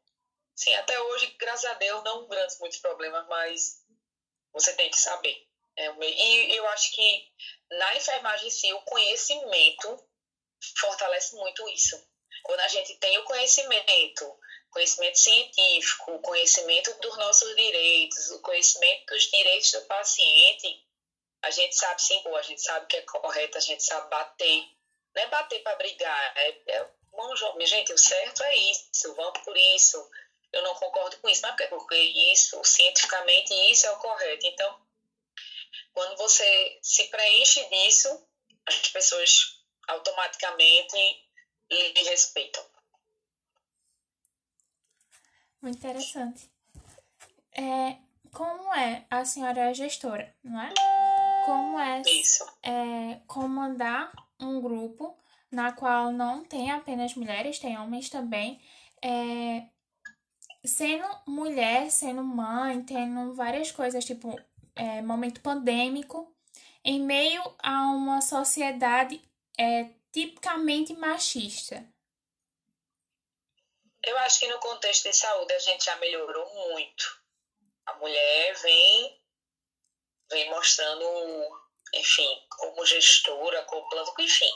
[0.59, 3.80] Sim, até hoje, graças a Deus, não grandes muitos problemas, mas
[4.52, 5.46] você tem que saber.
[5.76, 7.32] É, e eu acho que
[7.70, 10.04] na enfermagem em si, o conhecimento
[10.80, 12.04] fortalece muito isso.
[12.42, 14.36] Quando a gente tem o conhecimento,
[14.70, 20.84] conhecimento científico, conhecimento dos nossos direitos, o conhecimento dos direitos do paciente,
[21.40, 24.64] a gente sabe sim, a gente sabe que é correto, a gente sabe bater.
[25.14, 29.56] Não é bater para brigar, é, é vamos, gente, o certo é isso, vamos por
[29.56, 30.11] isso.
[30.53, 31.96] Eu não concordo com isso, mas porque, porque
[32.32, 34.46] isso, cientificamente, isso é o correto.
[34.46, 34.80] Então,
[35.92, 38.26] quando você se preenche disso,
[38.66, 40.96] as pessoas automaticamente
[41.70, 42.64] lhe respeitam.
[45.61, 46.51] Muito interessante.
[47.53, 47.96] É,
[48.32, 50.72] como é a senhora é gestora, não é?
[51.49, 52.03] como é,
[52.62, 55.16] é comandar um grupo
[55.51, 58.61] na qual não tem apenas mulheres, tem homens também.
[59.03, 59.66] É,
[60.64, 64.38] sendo mulher, sendo mãe, tendo várias coisas, tipo,
[64.74, 66.34] é, momento pandêmico,
[66.84, 69.22] em meio a uma sociedade
[69.59, 71.84] é, tipicamente machista.
[74.04, 77.20] Eu acho que no contexto de saúde a gente já melhorou muito.
[77.86, 79.18] A mulher vem
[80.30, 81.04] vem mostrando,
[81.94, 84.52] enfim, como gestora, como plano, enfim.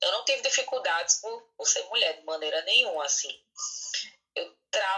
[0.00, 3.40] Eu não tive dificuldades por, por ser mulher de maneira nenhuma, assim.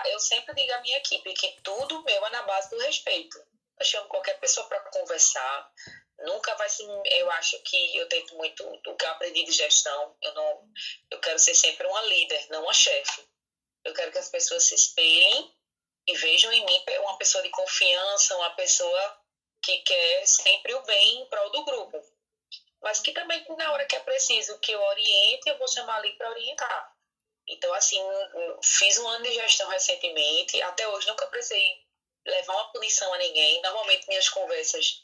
[0.07, 3.39] Eu, sempre digo à minha equipe que tudo meu é na base do respeito.
[3.79, 5.73] Eu chamo qualquer pessoa para conversar.
[6.21, 6.85] Nunca vai ser.
[7.07, 10.17] Eu acho que eu tento muito do que eu aprendi de gestão.
[10.23, 10.69] Eu não.
[11.11, 13.27] Eu quero ser sempre uma líder, não uma chefe.
[13.85, 15.53] Eu quero que as pessoas se espelhem
[16.07, 19.21] e vejam em mim uma pessoa de confiança, uma pessoa
[19.63, 22.01] que quer sempre o bem em prol do grupo.
[22.83, 26.13] Mas que também, na hora que é preciso que eu oriente, eu vou chamar ali
[26.17, 26.94] para orientar.
[27.47, 28.01] Então, assim,
[28.63, 31.85] fiz um ano de gestão recentemente, até hoje nunca precisei
[32.27, 33.61] levar uma punição a ninguém.
[33.63, 35.03] Normalmente minhas conversas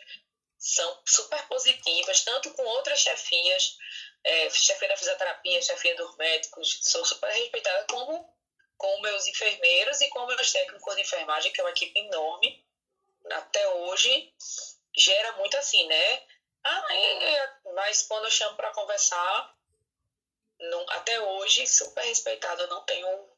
[0.58, 3.76] são super positivas, tanto com outras chefias,
[4.24, 8.34] é, chefia da fisioterapia, chefia dos médicos, sou super respeitada, como
[8.76, 12.64] com meus enfermeiros e com meus técnicos de enfermagem, que é uma equipe enorme
[13.32, 14.32] até hoje
[14.96, 16.22] gera muito assim, né?
[16.64, 16.86] Ah,
[17.74, 19.56] mas quando eu chamo para conversar,
[20.60, 23.28] não, até hoje, super respeitado, eu não tenho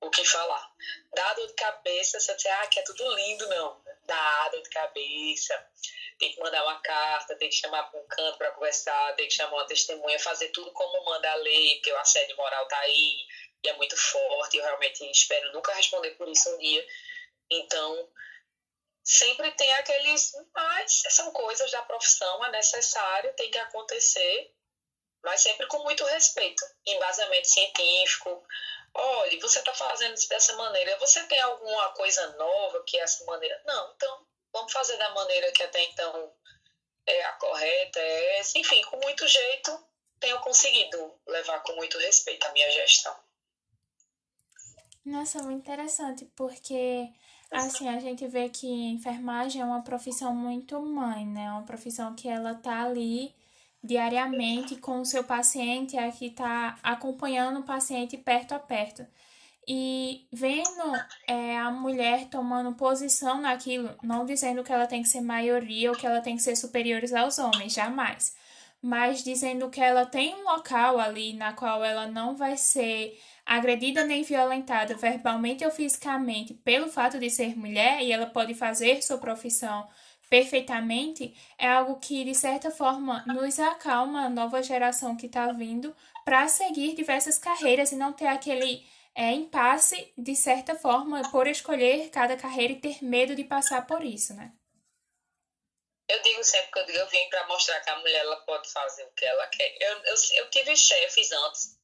[0.00, 0.70] o que falar.
[1.14, 3.82] Dá dor de cabeça, você diz, ah, que é tudo lindo, não.
[4.04, 5.66] Dá dor de cabeça,
[6.18, 9.34] tem que mandar uma carta, tem que chamar para um canto para conversar, tem que
[9.34, 13.26] chamar uma testemunha, fazer tudo como manda a lei, porque o assédio moral tá aí
[13.62, 14.58] e é muito forte.
[14.58, 16.86] Eu realmente espero nunca responder por isso um dia.
[17.50, 18.10] Então,
[19.02, 24.53] sempre tem aqueles, mas são coisas da profissão, é necessário, tem que acontecer,
[25.24, 28.46] mas sempre com muito respeito, embasamento científico.
[28.92, 33.24] Olha, você está fazendo isso dessa maneira, você tem alguma coisa nova que é essa
[33.24, 33.60] maneira?
[33.66, 36.32] Não, então vamos fazer da maneira que até então
[37.06, 38.58] é a correta, é essa.
[38.58, 39.84] Enfim, com muito jeito,
[40.20, 43.16] tenho conseguido levar com muito respeito a minha gestão.
[45.04, 47.12] Nossa, muito interessante, porque
[47.50, 51.50] assim, a gente vê que enfermagem é uma profissão muito mãe, né?
[51.50, 53.34] Uma profissão que ela tá ali
[53.84, 59.06] diariamente com o seu paciente, é que tá acompanhando o paciente perto a perto.
[59.68, 60.92] E vendo
[61.26, 65.96] é, a mulher tomando posição naquilo, não dizendo que ela tem que ser maioria ou
[65.96, 68.34] que ela tem que ser superior aos homens, jamais.
[68.82, 74.04] Mas dizendo que ela tem um local ali na qual ela não vai ser agredida
[74.04, 79.18] nem violentada verbalmente ou fisicamente pelo fato de ser mulher e ela pode fazer sua
[79.18, 79.86] profissão
[80.34, 85.94] perfeitamente, é algo que de certa forma nos acalma a nova geração que está vindo
[86.24, 92.10] para seguir diversas carreiras e não ter aquele é, impasse de certa forma por escolher
[92.10, 94.50] cada carreira e ter medo de passar por isso, né?
[96.08, 98.68] Eu digo sempre que eu, digo, eu vim para mostrar que a mulher ela pode
[98.72, 99.72] fazer o que ela quer.
[99.80, 101.78] Eu, eu, eu tive chefes antes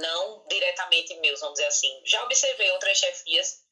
[0.00, 2.00] não diretamente meus, vamos dizer assim.
[2.06, 3.62] Já observei outras chefias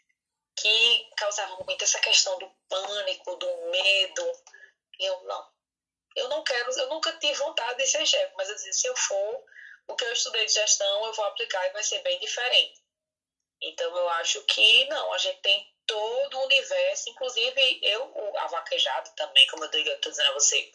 [0.56, 4.32] que causavam muito essa questão do pânico, do medo.
[4.98, 5.52] E eu não.
[6.14, 9.44] Eu não quero, eu nunca tive vontade de ser chefe, mas eu se eu for,
[9.88, 12.82] o que eu estudei de gestão, eu vou aplicar e vai ser bem diferente.
[13.62, 19.10] Então eu acho que não, a gente tem todo o universo, inclusive eu, a vaquejado
[19.16, 20.70] também, como eu estou dizendo a você,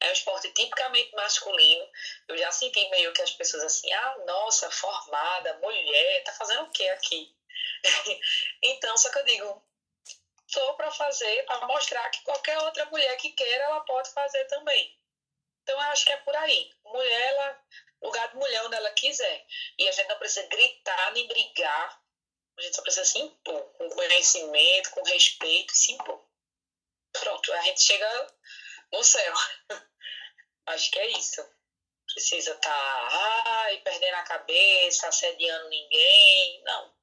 [0.00, 1.88] é um esporte tipicamente masculino.
[2.28, 6.70] Eu já senti meio que as pessoas assim, ah, nossa, formada, mulher, tá fazendo o
[6.70, 7.35] que aqui?
[8.62, 9.62] então, só que eu digo,
[10.46, 14.96] sou para fazer, para mostrar que qualquer outra mulher que queira, ela pode fazer também.
[15.62, 16.72] Então, eu acho que é por aí.
[16.84, 17.64] Mulher, ela,
[18.02, 19.46] lugar de mulher onde ela quiser.
[19.78, 22.02] E a gente não precisa gritar nem brigar.
[22.56, 26.24] A gente só precisa se impor, com conhecimento, com respeito, se impor.
[27.12, 28.34] Pronto, a gente chega
[28.92, 29.34] no céu.
[30.66, 31.44] Acho que é isso.
[32.12, 36.62] Precisa estar tá, perdendo a cabeça, assediando ninguém.
[36.64, 36.95] Não.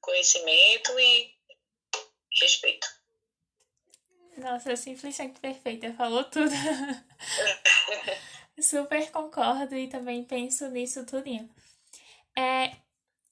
[0.00, 1.34] Conhecimento e
[2.40, 2.86] respeito.
[4.36, 6.50] Nossa, simplesmente perfeita, falou tudo.
[8.60, 11.48] Super concordo e também penso nisso tudinho.
[12.36, 12.76] É,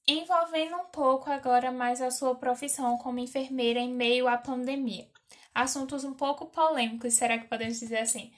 [0.07, 5.09] envolvendo um pouco agora mais a sua profissão como enfermeira em meio à pandemia
[5.57, 8.31] assuntos um pouco polêmicos, será que podemos dizer assim?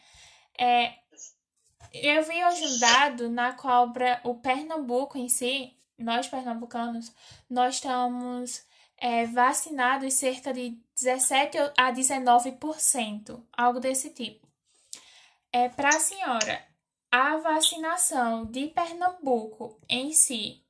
[0.58, 0.94] É,
[1.94, 3.92] eu vi hoje um dado na qual
[4.24, 7.14] o Pernambuco em si, nós pernambucanos,
[7.50, 8.64] nós estamos
[8.98, 14.48] é, vacinados cerca de 17 a 19%, algo desse tipo.
[15.52, 16.66] É, Para a senhora,
[17.12, 20.64] a vacinação de Pernambuco em si,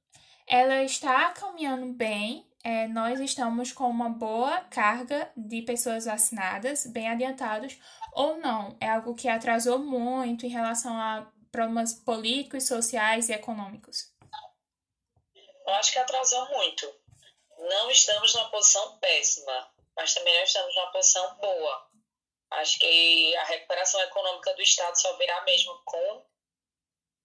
[0.47, 7.07] ela está caminhando bem é, nós estamos com uma boa carga de pessoas vacinadas, bem
[7.07, 7.79] adiantados,
[8.11, 8.75] ou não.
[8.81, 14.11] É algo que atrasou muito em relação a problemas políticos, sociais e econômicos.
[15.69, 16.91] Eu acho que atrasou muito.
[17.59, 21.87] Não estamos numa posição péssima, mas também não estamos numa posição boa.
[22.49, 26.25] Acho que a recuperação econômica do Estado só virá mesmo com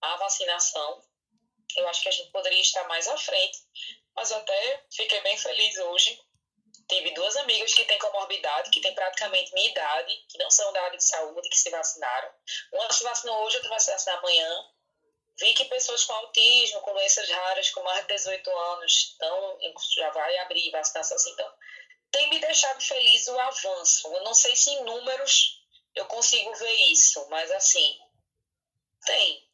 [0.02, 1.02] a vacinação.
[1.74, 3.58] Eu acho que a gente poderia estar mais à frente,
[4.14, 6.20] mas até fiquei bem feliz hoje.
[6.86, 10.82] Tive duas amigas que têm comorbidade, que têm praticamente minha idade, que não são da
[10.82, 12.30] área de saúde, que se vacinaram.
[12.74, 14.73] Uma se vacinou hoje, outra vai se vacinar amanhã.
[15.38, 19.58] Vi que pessoas com autismo, com doenças raras, com mais de 18 anos, estão,
[19.96, 21.30] já vai abrir vacinação assim.
[21.32, 21.52] Então,
[22.12, 24.14] tem me deixado feliz o avanço.
[24.14, 25.60] Eu não sei se em números
[25.94, 27.98] eu consigo ver isso, mas assim,
[29.04, 29.48] tem.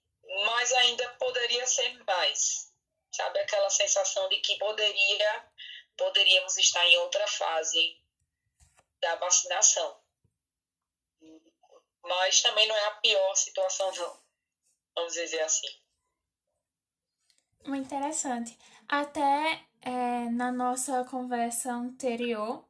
[0.44, 2.70] Mas ainda poderia ser mais
[3.12, 5.50] sabe aquela sensação de que poderia
[5.96, 8.00] poderíamos estar em outra fase
[9.00, 10.00] da vacinação.
[12.02, 14.22] Mas também não é a pior situação, não.
[14.94, 15.66] Vamos dizer assim.
[17.66, 18.56] Muito interessante.
[18.88, 22.64] Até é, na nossa conversa anterior,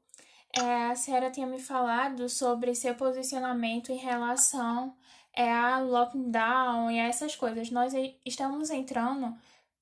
[0.52, 4.96] é, a senhora tinha me falado sobre seu posicionamento em relação
[5.32, 7.70] é, a lockdown e a essas coisas.
[7.70, 7.92] Nós
[8.24, 9.36] estamos entrando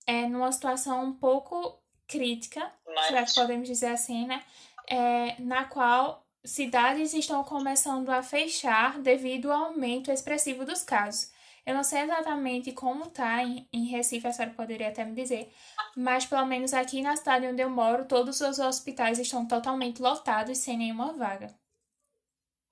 [0.06, 3.06] é, numa situação um pouco crítica, Mas...
[3.06, 4.44] será que podemos dizer assim, né?
[4.86, 11.30] É, na qual cidades estão começando a fechar devido ao aumento expressivo dos casos.
[11.68, 15.52] Eu não sei exatamente como tá em, em Recife, a senhora poderia até me dizer,
[15.94, 20.56] mas pelo menos aqui na cidade onde eu moro, todos os hospitais estão totalmente lotados
[20.56, 21.54] sem nenhuma vaga.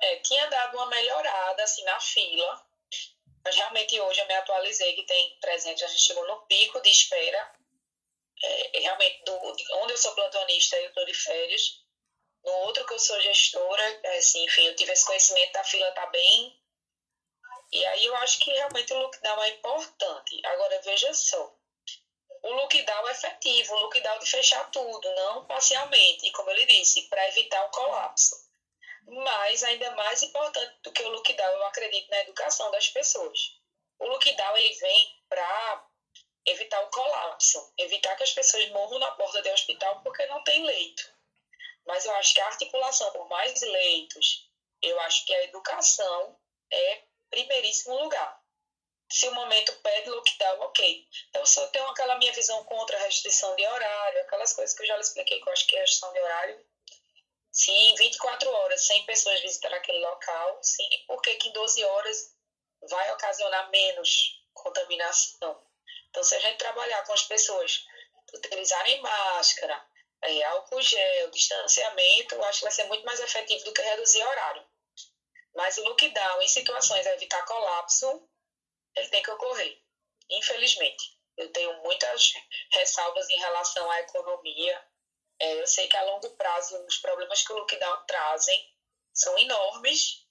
[0.01, 2.67] É, tinha dado uma melhorada assim na fila,
[3.45, 6.89] mas realmente hoje eu me atualizei que tem 300, a gente chegou no pico de
[6.89, 7.53] espera.
[8.43, 9.37] É, realmente, do,
[9.83, 11.85] onde eu sou plantonista, eu estou de férias.
[12.43, 15.93] No outro que eu sou gestora, é, assim, enfim, eu tive esse conhecimento da fila
[15.93, 16.66] tá bem.
[17.73, 20.41] E aí eu acho que realmente o lockdown é importante.
[20.47, 21.55] Agora, veja só.
[22.43, 26.31] O lockdown é efetivo, o lockdown de fechar tudo, não parcialmente.
[26.33, 28.37] Como ele disse, para evitar o colapso.
[29.09, 33.39] Mas ainda mais importante do que o lockdown, eu acredito na educação das pessoas.
[33.99, 35.87] O lockdown ele vem para
[36.45, 40.65] evitar o colapso, evitar que as pessoas morram na porta do hospital porque não tem
[40.65, 41.13] leito.
[41.85, 44.49] Mas eu acho que a articulação por mais leitos,
[44.83, 46.39] eu acho que a educação
[46.71, 48.41] é primeiríssimo lugar.
[49.11, 51.07] Se o momento pede lockdown, ok.
[51.29, 54.83] Então, se eu tenho aquela minha visão contra a restrição de horário, aquelas coisas que
[54.83, 56.67] eu já lhe expliquei, que eu acho que é restrição de horário,
[57.53, 62.35] se em 24 horas 100 pessoas visitarem aquele local, sim, por que em 12 horas
[62.83, 65.63] vai ocasionar menos contaminação?
[66.11, 67.85] Então, se a gente trabalhar com as pessoas
[68.35, 69.87] utilizarem máscara,
[70.23, 74.23] é, álcool gel, distanciamento, eu acho que vai ser muito mais efetivo do que reduzir
[74.23, 74.67] horário.
[75.57, 78.29] Mas o lockdown, em situações de evitar colapso,
[78.95, 79.83] ele tem que ocorrer,
[80.31, 81.17] infelizmente.
[81.37, 82.33] Eu tenho muitas
[82.73, 84.87] ressalvas em relação à economia.
[85.39, 88.75] É, eu sei que a longo prazo os problemas que o lockdown trazem
[89.15, 90.27] são enormes,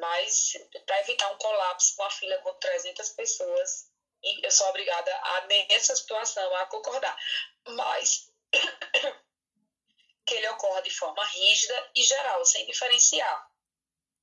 [0.00, 0.52] mas
[0.84, 3.88] para evitar um colapso com a fila com 300 pessoas,
[4.42, 7.16] eu sou obrigada a, nessa situação, a concordar.
[7.68, 8.32] Mas
[10.26, 13.55] que ele ocorra de forma rígida e geral, sem diferenciar.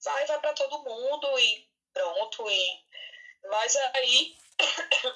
[0.03, 2.49] Vai, vai para todo mundo e pronto.
[2.49, 2.85] E...
[3.49, 4.35] Mas aí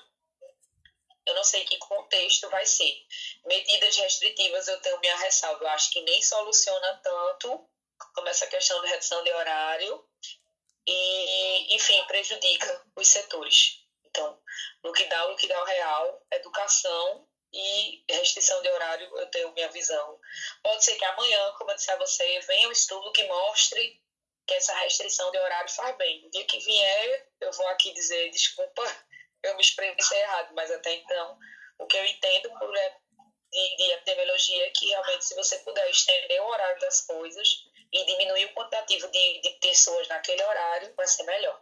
[1.28, 3.06] eu não sei que contexto vai ser.
[3.46, 5.64] Medidas restritivas eu tenho minha ressalva.
[5.64, 7.70] Eu acho que nem soluciona tanto
[8.14, 10.08] como essa questão de redução de horário
[10.86, 13.86] e, enfim, prejudica os setores.
[14.06, 14.40] Então,
[14.84, 19.52] no que dá, no que dá o real, educação e restrição de horário, eu tenho
[19.54, 20.20] minha visão.
[20.64, 24.02] Pode ser que amanhã, como eu disse a você, venha um estudo que mostre
[24.48, 26.24] que essa restrição de horário faz bem.
[26.24, 28.82] No dia que vier, eu vou aqui dizer, desculpa,
[29.44, 31.38] eu me expressei errado, mas até então,
[31.78, 32.98] o que eu entendo por, é,
[33.52, 37.48] de, de epidemiologia é que realmente, se você puder estender o horário das coisas
[37.92, 41.62] e diminuir o quantitativo de, de pessoas naquele horário, vai ser melhor.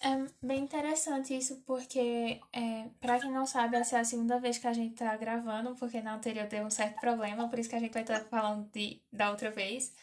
[0.00, 0.08] É
[0.42, 4.66] bem interessante isso, porque, é, para quem não sabe, essa é a segunda vez que
[4.66, 7.80] a gente tá gravando, porque na anterior teve um certo problema, por isso que a
[7.80, 9.94] gente vai estar falando de, da outra vez.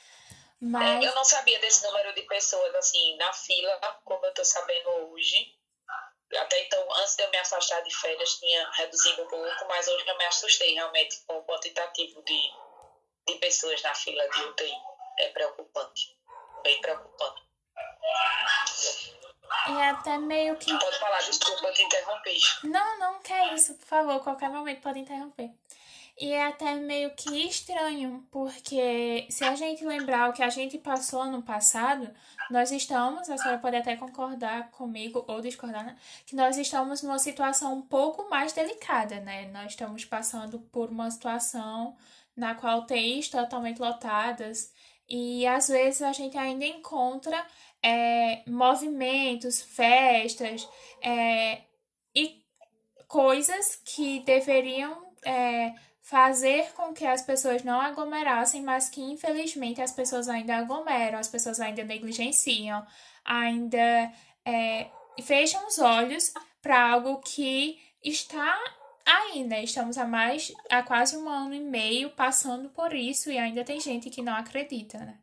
[0.64, 1.04] Mas...
[1.04, 5.12] É, eu não sabia desse número de pessoas, assim, na fila, como eu tô sabendo
[5.12, 5.54] hoje.
[6.38, 10.08] Até então, antes de eu me afastar de férias, tinha reduzido um pouco, mas hoje
[10.08, 12.42] eu me assustei realmente com o quantitativo de,
[13.28, 14.74] de pessoas na fila de UTI.
[15.20, 16.18] É preocupante,
[16.64, 17.44] bem preocupante.
[19.68, 20.76] É até meio que.
[20.80, 22.38] Pode falar, desculpa te interromper.
[22.64, 25.52] Não, não quer isso, por favor, qualquer momento pode interromper.
[26.24, 30.78] E é até meio que estranho, porque se a gente lembrar o que a gente
[30.78, 32.10] passou no passado,
[32.50, 35.98] nós estamos, a senhora pode até concordar comigo ou discordar, né?
[36.26, 39.52] que nós estamos numa situação um pouco mais delicada, né?
[39.52, 41.94] Nós estamos passando por uma situação
[42.38, 44.72] na qual UTIs totalmente lotadas
[45.10, 47.46] e às vezes a gente ainda encontra
[47.84, 50.66] é, movimentos, festas
[51.02, 51.64] é,
[52.16, 52.42] e
[53.10, 55.74] coisas que deveriam é,
[56.04, 61.30] fazer com que as pessoas não aglomerassem, mas que infelizmente as pessoas ainda aglomeram, as
[61.30, 62.86] pessoas ainda negligenciam,
[63.24, 64.12] ainda
[64.46, 64.92] é,
[65.24, 68.62] fecham os olhos para algo que está
[69.06, 69.58] ainda.
[69.60, 73.80] Estamos há mais há quase um ano e meio passando por isso e ainda tem
[73.80, 75.18] gente que não acredita, né?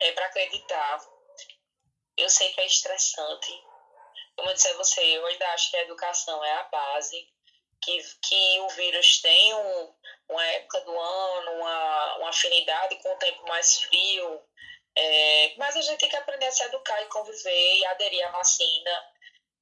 [0.00, 1.00] É para acreditar,
[2.16, 3.52] eu sei que é estressante.
[4.36, 7.28] Como eu disse a você, eu ainda acho que a educação é a base,
[7.82, 9.94] que, que o vírus tem um,
[10.28, 14.40] uma época do ano, uma, uma afinidade com o tempo mais frio.
[14.94, 18.30] É, mas a gente tem que aprender a se educar e conviver e aderir à
[18.30, 19.12] vacina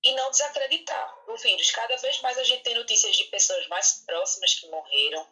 [0.02, 1.70] e não desacreditar o vírus.
[1.70, 5.26] Cada vez mais a gente tem notícias de pessoas mais próximas que morreram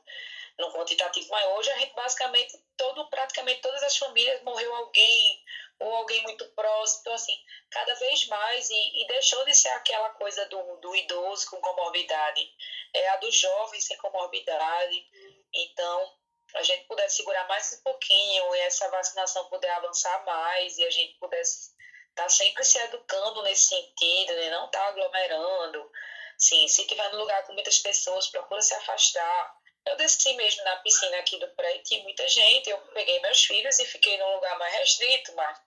[0.59, 1.59] no quantitativo maior.
[1.59, 5.45] Hoje a gente basicamente, todo, praticamente todas as famílias morreu alguém
[5.81, 7.01] ou alguém muito próximo.
[7.01, 7.37] Então, assim,
[7.71, 12.51] cada vez mais, e, e deixou de ser aquela coisa do, do idoso com comorbidade,
[12.95, 15.07] é a do jovem sem comorbidade.
[15.55, 16.13] Então,
[16.55, 20.91] a gente pudesse segurar mais um pouquinho e essa vacinação puder avançar mais e a
[20.91, 21.77] gente pudesse
[22.15, 24.51] tá sempre se educando nesse sentido, né?
[24.51, 25.89] Não tá aglomerando.
[26.37, 29.58] Sim, se tiver num lugar com muitas pessoas, procura se afastar.
[29.89, 32.69] Eu desci mesmo na piscina aqui do prédio, tinha muita gente.
[32.69, 35.59] Eu peguei meus filhos e fiquei num lugar mais restrito, mas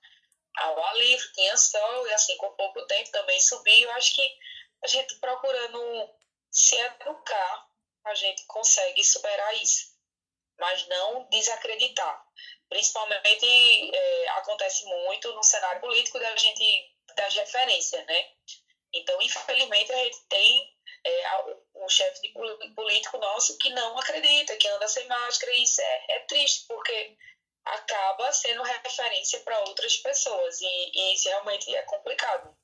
[0.57, 3.81] ao ar livre, tinha sol, e assim, com pouco tempo também subi.
[3.81, 4.37] Eu acho que
[4.83, 6.09] a gente procurando
[6.51, 7.67] se educar,
[8.05, 9.91] a gente consegue superar isso.
[10.59, 12.23] Mas não desacreditar.
[12.69, 18.31] Principalmente é, acontece muito no cenário político da gente das referências, né?
[18.93, 21.25] Então, infelizmente, a gente tem é,
[21.75, 22.33] um chefe de
[22.75, 27.17] político nosso que não acredita, que anda sem máscara, e isso é, é triste, porque
[27.65, 32.55] acaba sendo referência para outras pessoas, e, e, isso realmente é complicado.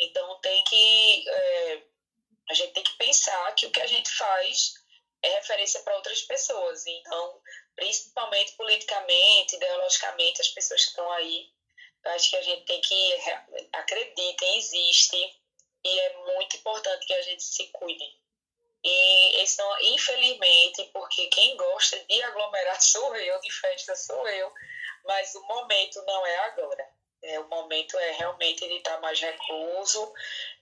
[0.00, 1.28] Então, tem que.
[1.28, 1.82] É,
[2.50, 4.74] a gente tem que pensar que o que a gente faz
[5.22, 6.86] é referência para outras pessoas.
[6.86, 7.40] Então,
[7.74, 11.48] principalmente politicamente, ideologicamente, as pessoas que estão aí,
[12.04, 13.14] eu acho que a gente tem que
[13.72, 15.16] acreditem, existe
[15.84, 18.04] e é muito importante que a gente se cuide.
[18.84, 24.52] E isso, infelizmente, porque quem gosta de aglomerar sou eu, de festa sou eu,
[25.04, 26.86] mas o momento não é agora.
[27.22, 30.12] É, o momento é realmente de estar mais recluso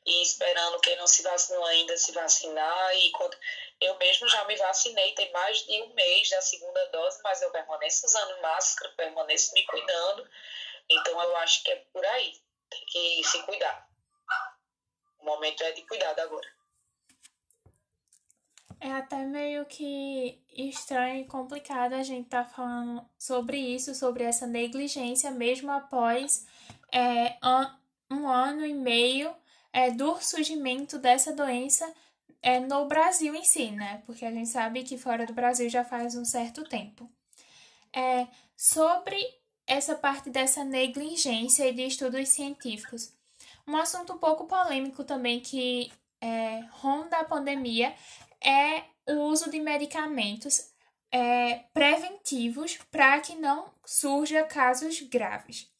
[0.06, 2.96] e esperando quem não se vacinou ainda se vacinar.
[2.96, 3.36] E quando
[3.80, 7.50] eu mesmo já me vacinei, tem mais de um mês da segunda dose, mas eu
[7.50, 10.30] permaneço usando máscara, permaneço me cuidando.
[10.88, 12.40] Então eu acho que é por aí.
[12.70, 13.88] Tem que se cuidar.
[15.18, 16.61] O momento é de cuidado agora.
[18.85, 24.24] É até meio que estranho e complicado a gente estar tá falando sobre isso, sobre
[24.24, 26.45] essa negligência, mesmo após
[26.93, 27.37] é,
[28.11, 29.33] um ano e meio
[29.72, 31.95] é, do surgimento dessa doença
[32.43, 34.03] é, no Brasil em si, né?
[34.05, 37.09] Porque a gente sabe que fora do Brasil já faz um certo tempo.
[37.95, 38.26] É,
[38.57, 39.16] sobre
[39.64, 43.14] essa parte dessa negligência e de estudos científicos.
[43.64, 47.95] Um assunto um pouco polêmico também que é, ronda a pandemia
[48.45, 50.72] é o uso de medicamentos
[51.11, 55.70] é, preventivos para que não surja casos graves.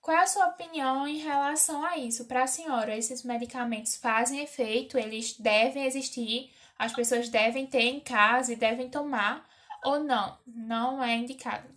[0.00, 2.26] Qual é a sua opinião em relação a isso?
[2.26, 8.00] Para a senhora, esses medicamentos fazem efeito, eles devem existir, as pessoas devem ter em
[8.00, 9.46] casa e devem tomar,
[9.84, 10.38] ou não?
[10.46, 11.68] Não é indicado.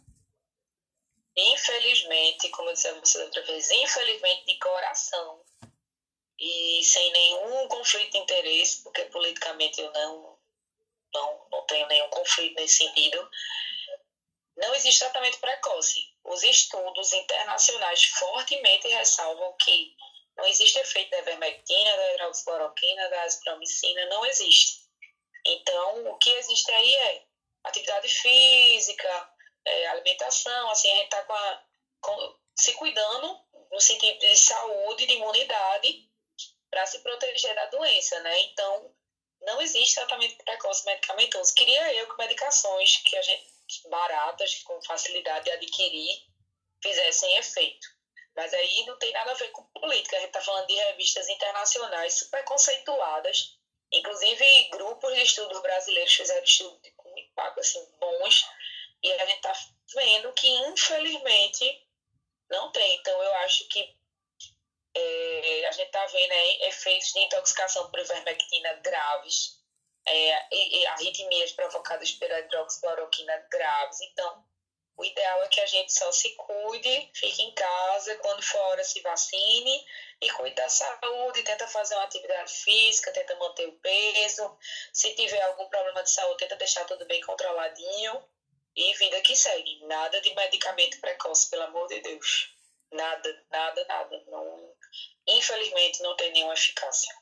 [1.35, 5.40] Infelizmente, como eu disse a você outra vez, infelizmente de coração
[6.41, 10.39] e sem nenhum conflito de interesse, porque politicamente eu não,
[11.13, 13.29] não, não tenho nenhum conflito nesse sentido,
[14.57, 15.99] não existe tratamento precoce.
[16.23, 19.95] Os estudos internacionais fortemente ressalvam que
[20.35, 24.81] não existe efeito da ivermectina, da hidroxicloroquina, da azitromicina, não existe.
[25.45, 27.23] Então, o que existe aí é
[27.63, 29.29] atividade física,
[29.63, 31.65] é, alimentação, assim, a gente está
[32.55, 33.39] se cuidando
[33.71, 36.10] no sentido de saúde, de imunidade,
[36.71, 38.39] para se proteger da doença, né?
[38.43, 38.95] Então,
[39.41, 41.53] não existe tratamento precoce medicamentoso.
[41.53, 43.51] Queria eu que medicações que a gente
[43.89, 46.23] baratas, com facilidade de adquirir,
[46.81, 47.87] fizessem efeito.
[48.35, 50.15] Mas aí não tem nada a ver com política.
[50.15, 53.57] A gente está falando de revistas internacionais super conceituadas.
[53.91, 58.45] Inclusive, grupos de estudos brasileiros fizeram estudos com impacto assim, bons.
[59.03, 59.53] E a gente está
[59.95, 61.87] vendo que, infelizmente,
[62.49, 62.95] não tem.
[62.97, 64.00] Então, eu acho que
[64.95, 69.61] é, a gente está vendo aí efeitos de intoxicação por ivermectina graves,
[70.05, 74.01] é, e, e arritmias provocadas pela hidroxicloroquina graves.
[74.01, 74.43] Então,
[74.97, 78.83] o ideal é que a gente só se cuide, fique em casa, quando for hora
[78.83, 79.85] se vacine
[80.21, 84.57] e cuide da saúde, tenta fazer uma atividade física, tenta manter o peso.
[84.93, 88.23] Se tiver algum problema de saúde, tenta deixar tudo bem controladinho
[88.75, 89.85] e vida que segue.
[89.85, 92.53] Nada de medicamento precoce, pelo amor de Deus.
[92.91, 94.23] Nada, nada, nada.
[94.27, 94.50] Não,
[95.51, 97.13] infelizmente não tem nenhuma eficácia.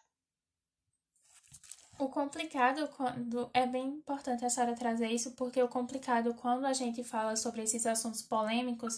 [1.98, 6.72] O complicado quando é bem importante a senhora trazer isso, porque o complicado quando a
[6.72, 8.96] gente fala sobre esses assuntos polêmicos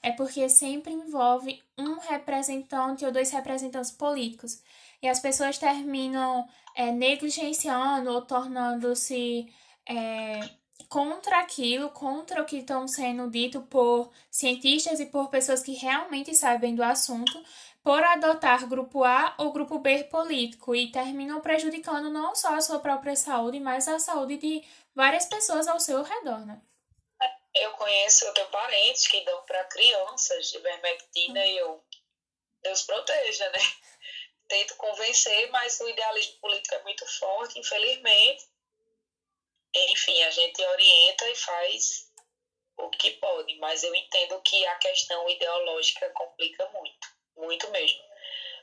[0.00, 4.62] é porque sempre envolve um representante ou dois representantes políticos.
[5.02, 9.52] E as pessoas terminam é, negligenciando ou tornando-se
[9.84, 10.48] é,
[10.88, 16.32] contra aquilo, contra o que estão sendo dito por cientistas e por pessoas que realmente
[16.36, 17.42] sabem do assunto,
[17.84, 22.80] por adotar grupo A ou grupo B político e terminam prejudicando não só a sua
[22.80, 26.62] própria saúde, mas a saúde de várias pessoas ao seu redor, né?
[27.54, 31.44] Eu conheço, eu tenho parentes que dão para crianças de vermectina hum.
[31.44, 31.84] e eu,
[32.62, 33.58] Deus proteja, né?
[34.48, 38.48] Tento convencer, mas o idealismo político é muito forte, infelizmente.
[39.74, 42.10] Enfim, a gente orienta e faz
[42.78, 47.13] o que pode, mas eu entendo que a questão ideológica complica muito.
[47.36, 48.02] Muito mesmo.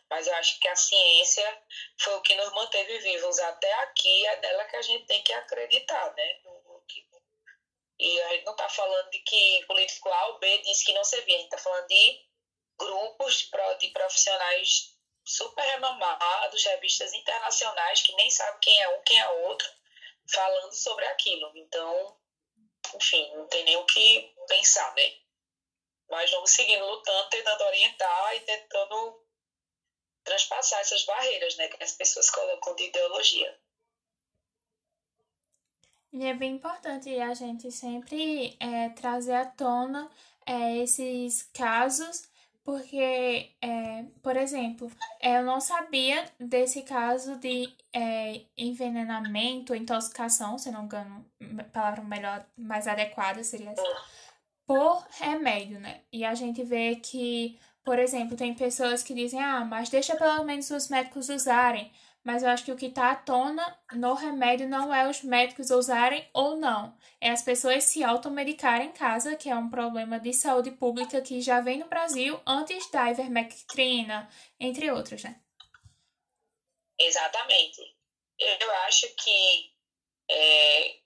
[0.09, 1.63] Mas eu acho que a ciência
[1.99, 5.31] foi o que nos manteve vivos até aqui, é dela que a gente tem que
[5.31, 6.39] acreditar, né?
[7.97, 11.03] E a gente não está falando de que político A ou B disse que não
[11.03, 12.19] servia, a gente está falando de
[12.77, 13.49] grupos
[13.79, 19.69] de profissionais super renomados, revistas internacionais que nem sabem quem é um, quem é outro,
[20.33, 21.51] falando sobre aquilo.
[21.55, 22.17] Então,
[22.95, 25.20] enfim, não tem nem o que pensar, né?
[26.11, 29.25] Mas vamos seguindo lutando, tentando orientar e tentando
[30.23, 33.59] transpassar essas barreiras, né, que as pessoas colocam de ideologia.
[36.13, 40.11] E é bem importante a gente sempre é, trazer à tona
[40.45, 42.29] é, esses casos
[42.63, 50.69] porque, é, por exemplo, é, eu não sabia desse caso de é, envenenamento, intoxicação, se
[50.69, 51.25] não me engano,
[51.73, 53.81] palavra melhor, mais adequada seria essa,
[54.65, 56.01] por remédio, né?
[56.11, 60.43] E a gente vê que, por exemplo, tem pessoas que dizem, ah, mas deixa pelo
[60.43, 61.91] menos os médicos usarem
[62.23, 65.71] mas eu acho que o que está à tona no remédio não é os médicos
[65.71, 70.31] usarem ou não, é as pessoas se automedicarem em casa, que é um problema de
[70.33, 74.29] saúde pública que já vem no Brasil antes da ivermectrina,
[74.59, 75.41] entre outros, né?
[76.99, 77.81] Exatamente.
[78.39, 79.71] Eu acho que
[80.29, 81.00] é,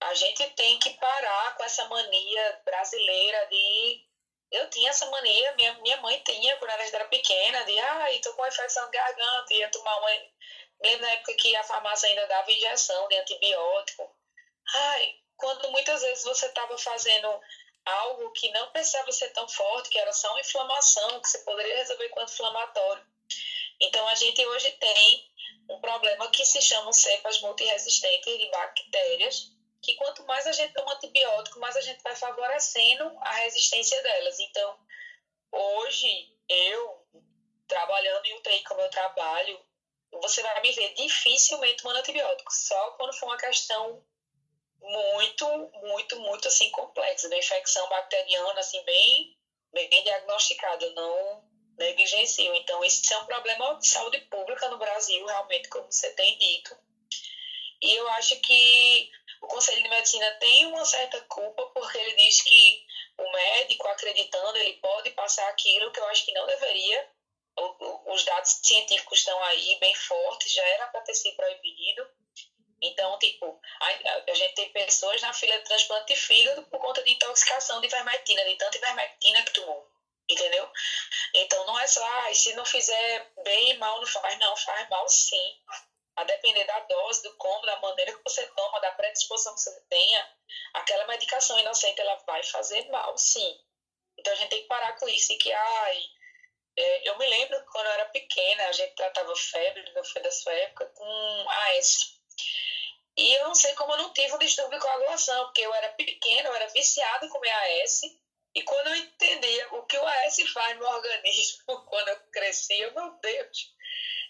[0.00, 4.08] a gente tem que parar com essa mania brasileira de
[4.50, 8.32] eu tinha essa mania, minha, minha mãe tinha quando ela era pequena, de ai, tô
[8.32, 10.10] com infecção de garganta, ia tomar uma.
[10.80, 14.16] Lembro na época que a farmácia ainda dava injeção de antibiótico.
[14.74, 17.28] Ai, quando muitas vezes você estava fazendo
[17.84, 21.76] algo que não precisava ser tão forte, que era só uma inflamação, que você poderia
[21.76, 23.06] resolver com anti-inflamatório.
[23.80, 25.30] Então a gente hoje tem
[25.68, 30.94] um problema que se chama cepas multiresistentes de bactérias, que quanto mais a gente toma
[30.94, 34.38] antibiótico, mais a gente vai favorecendo a resistência delas.
[34.40, 34.78] Então,
[35.52, 37.06] hoje, eu,
[37.66, 39.60] trabalhando em UTI como eu trabalho,
[40.12, 44.04] você vai me ver dificilmente tomando antibiótico, só quando for uma questão
[44.80, 45.46] muito,
[45.82, 49.36] muito, muito assim complexa, da infecção bacteriana, assim, bem,
[49.72, 52.54] bem diagnosticada, não negligencio.
[52.54, 56.76] Então, esse é um problema de saúde pública no Brasil, realmente, como você tem dito.
[57.80, 59.10] E eu acho que
[59.40, 62.86] o Conselho de Medicina tem uma certa culpa porque ele diz que
[63.18, 67.10] o médico, acreditando, ele pode passar aquilo que eu acho que não deveria.
[68.06, 72.08] os dados científicos estão aí bem fortes, já era para ter sido proibido.
[72.80, 77.02] Então, tipo, a, a, gente tem pessoas na fila de transplante de fígado por conta
[77.02, 79.88] de intoxicação de ivermectina, de tanta ivermectina que tomou.
[80.28, 80.70] Entendeu?
[81.34, 84.38] Então, não é só, ah, se não fizer bem e mal, não faz.
[84.38, 85.58] Não, faz mal sim
[86.18, 89.80] a depender da dose, do como, da maneira que você toma, da predisposição que você
[89.88, 90.36] tenha,
[90.74, 93.60] aquela medicação inocente ela vai fazer mal, sim.
[94.18, 96.02] Então a gente tem que parar com isso e que, ai,
[96.76, 100.30] é, eu me lembro quando eu era pequena, a gente tratava febre, não foi da
[100.30, 102.18] sua época, com AS.
[103.16, 105.88] E eu não sei como eu não tive um distúrbio de coagulação, porque eu era
[105.90, 108.02] pequena, eu era viciada comer AS,
[108.54, 113.10] e quando eu entendia o que o AS faz no organismo, quando eu crescia, meu
[113.20, 113.74] Deus,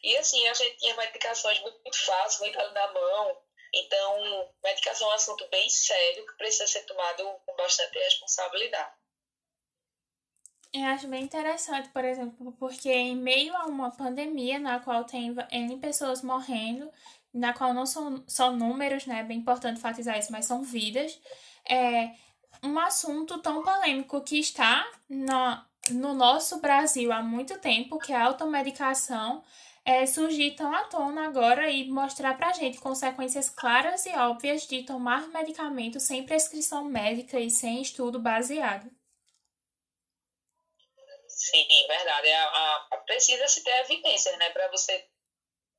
[0.02, 3.36] e assim, a gente tinha medicações muito, muito fáceis, muito na mão.
[3.74, 8.92] Então, medicação é um assunto bem sério que precisa ser tomado com bastante responsabilidade.
[10.72, 15.34] Eu acho bem interessante, por exemplo, porque em meio a uma pandemia na qual tem
[15.50, 16.92] N pessoas morrendo,
[17.32, 19.20] na qual não são só números, né?
[19.20, 21.18] É bem importante enfatizar isso, mas são vidas.
[21.68, 22.10] É
[22.62, 28.16] um assunto tão polêmico que está no, no nosso Brasil há muito tempo, que é
[28.16, 29.42] a automedicação,
[29.88, 34.82] é, surgir tão à tona agora e mostrar pra gente consequências claras e óbvias de
[34.82, 38.90] tomar medicamento sem prescrição médica e sem estudo baseado.
[41.26, 42.28] Sim, verdade.
[42.28, 45.08] A, a, a precisa se ter evidência, né, para você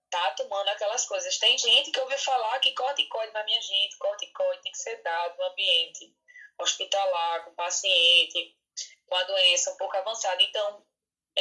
[0.09, 1.37] tá tomando aquelas coisas.
[1.37, 5.37] Tem gente que ouviu falar que corticoide na minha gente, corticoide tem que ser dado
[5.37, 6.11] no ambiente
[6.57, 8.57] hospitalar, com paciente,
[9.05, 10.41] com a doença um pouco avançada.
[10.41, 10.83] Então,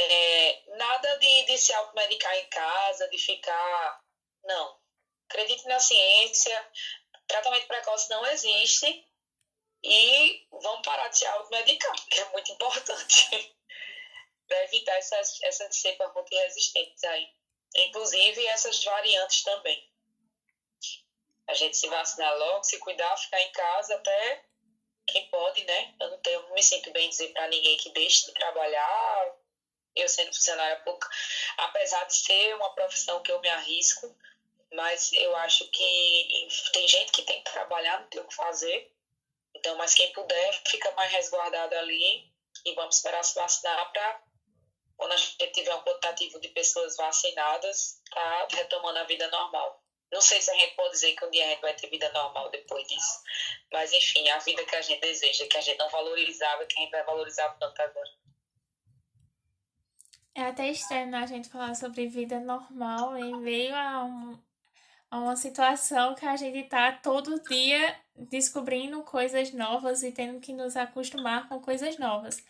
[0.01, 4.05] é, nada de, de se automedicar em casa, de ficar.
[4.45, 4.79] Não.
[5.29, 6.71] Acredite na ciência.
[7.27, 9.05] Tratamento precoce não existe.
[9.83, 13.55] E vamos parar de se automedicar, que é muito importante.
[14.49, 17.29] para evitar essas, essas cepas multiresistentes aí.
[17.77, 19.89] Inclusive essas variantes também.
[21.47, 24.45] A gente se vacinar logo, se cuidar, ficar em casa até
[25.07, 25.95] quem pode, né?
[26.01, 29.37] Eu não, tenho, não me sinto bem dizer para ninguém que deixe de trabalhar,
[30.01, 31.09] eu sendo funcionária pública,
[31.59, 34.15] apesar de ser uma profissão que eu me arrisco,
[34.73, 38.93] mas eu acho que tem gente que tem que trabalhar, não tem o que fazer.
[39.55, 42.31] Então, mas quem puder, fica mais resguardado ali
[42.65, 44.23] e vamos esperar se vacinar para
[44.97, 49.83] quando a gente tiver um quantitativo de pessoas vacinadas, tá retomando a vida normal.
[50.11, 52.11] Não sei se a gente pode dizer que um dia a gente vai ter vida
[52.13, 53.23] normal depois disso.
[53.73, 56.83] Mas, enfim, a vida que a gente deseja, que a gente não valorizava, que a
[56.83, 58.11] gente vai valorizar tanto agora.
[60.39, 64.39] É até estranho né, a gente falar sobre vida normal em meio a, um,
[65.11, 70.53] a uma situação que a gente tá todo dia descobrindo coisas novas e tendo que
[70.53, 72.41] nos acostumar com coisas novas.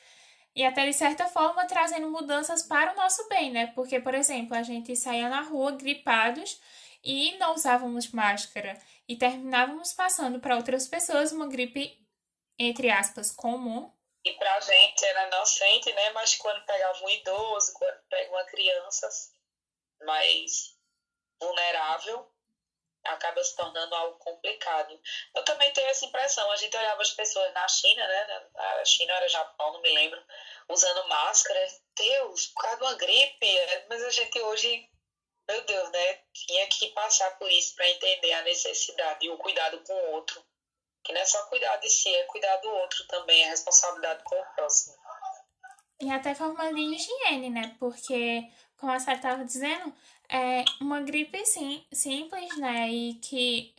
[0.54, 3.68] E até de certa forma trazendo mudanças para o nosso bem, né?
[3.68, 6.60] Porque, por exemplo, a gente saía na rua gripados
[7.02, 8.78] e não usávamos máscara
[9.08, 11.98] e terminávamos passando para outras pessoas uma gripe,
[12.58, 13.90] entre aspas, comum.
[14.28, 16.10] E para a gente era inocente, né?
[16.10, 19.08] Mas quando pegava um idoso, quando pega uma criança
[20.04, 20.76] mais
[21.40, 22.30] vulnerável,
[23.04, 25.00] acaba se tornando algo complicado.
[25.34, 26.50] Eu também tenho essa impressão.
[26.50, 28.46] A gente olhava as pessoas na China, né?
[28.54, 30.22] A China era Japão, não me lembro,
[30.68, 31.66] usando máscara.
[31.96, 33.86] Deus, por causa de uma gripe.
[33.88, 34.88] Mas a gente hoje
[35.48, 36.20] meu Deus, né?
[36.34, 40.44] Tinha que passar por isso para entender a necessidade e o cuidado com o outro.
[41.08, 44.36] Que não é só cuidar de si, é cuidar do outro também, a responsabilidade com
[44.36, 44.94] o próximo.
[46.02, 47.74] E até forma de higiene, né?
[47.80, 49.90] Porque, como a Sara estava dizendo,
[50.28, 52.90] é uma gripe sim, simples, né?
[52.90, 53.74] E que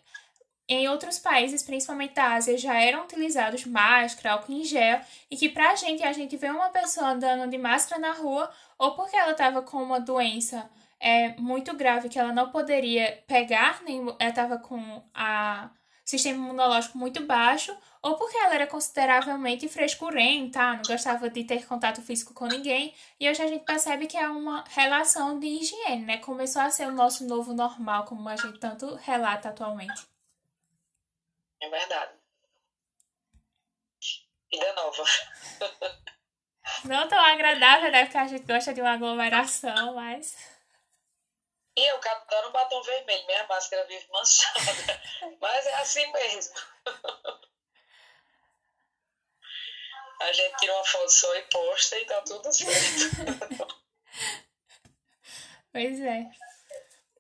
[0.68, 5.00] em outros países, principalmente da Ásia, já eram utilizados máscara, álcool em gel,
[5.30, 8.96] e que pra gente, a gente vê uma pessoa andando de máscara na rua, ou
[8.96, 10.68] porque ela estava com uma doença
[11.00, 15.70] é muito grave que ela não poderia pegar, nem estava com a
[16.10, 22.02] sistema imunológico muito baixo, ou porque ela era consideravelmente frescurenta, não gostava de ter contato
[22.02, 26.18] físico com ninguém, e hoje a gente percebe que é uma relação de higiene, né?
[26.18, 30.08] Começou a ser o nosso novo normal, como a gente tanto relata atualmente.
[31.62, 32.14] É verdade.
[34.52, 35.04] Vida nova.
[36.86, 38.06] não tão agradável, né?
[38.06, 40.36] Porque a gente gosta de uma aglomeração, mas.
[41.80, 45.02] E eu adoro um batom vermelho, minha máscara vive manchada.
[45.40, 46.54] Mas é assim mesmo.
[50.20, 53.80] A gente tira uma foto só e posta e tá tudo certo.
[55.72, 56.30] Pois é.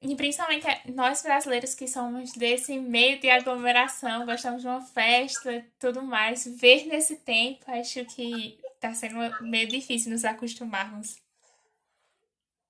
[0.01, 5.61] E principalmente nós brasileiros que somos desse meio de aglomeração, gostamos de uma festa e
[5.77, 11.21] tudo mais, ver nesse tempo, acho que tá sendo meio difícil nos acostumarmos.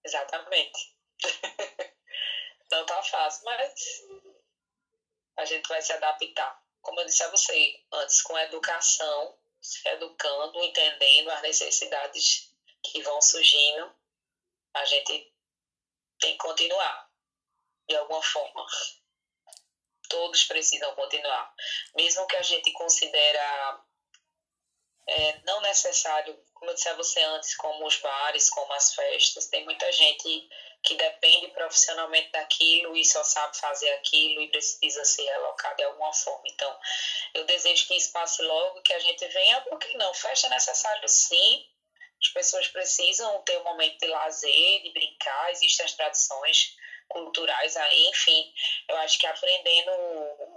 [0.04, 0.99] Exatamente.
[2.72, 4.04] Não tá fácil, mas
[5.38, 6.64] a gente vai se adaptar.
[6.82, 13.22] Como eu disse a você antes, com educação, se educando, entendendo as necessidades que vão
[13.22, 13.94] surgindo,
[14.74, 15.34] a gente
[16.20, 17.10] tem que continuar
[17.88, 18.66] de alguma forma.
[20.08, 21.54] Todos precisam continuar.
[21.96, 23.84] Mesmo que a gente considera
[25.08, 29.48] é, não necessário, como eu disse a você antes, como os bares, como as festas,
[29.48, 30.50] tem muita gente
[30.84, 36.14] que depende profissionalmente daquilo e só sabe fazer aquilo e precisa ser relocado de alguma
[36.14, 36.44] forma.
[36.48, 36.78] Então,
[37.34, 40.14] eu desejo que isso passe logo, que a gente venha, porque não?
[40.14, 41.66] Festa é necessário sim,
[42.22, 46.76] as pessoas precisam ter um momento de lazer, de brincar, existem as tradições
[47.10, 48.54] culturais aí, enfim,
[48.88, 49.92] eu acho que aprendendo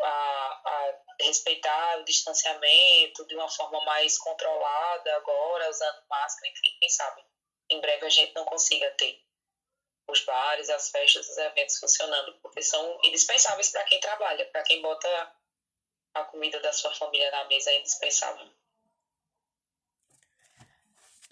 [0.02, 6.88] a, a respeitar o distanciamento de uma forma mais controlada agora, usando máscara, enfim, quem
[6.88, 7.22] sabe
[7.72, 9.22] em breve a gente não consiga ter
[10.08, 14.82] os bares, as festas, os eventos funcionando, porque são indispensáveis para quem trabalha, para quem
[14.82, 15.32] bota
[16.14, 18.46] a comida da sua família na mesa é indispensável.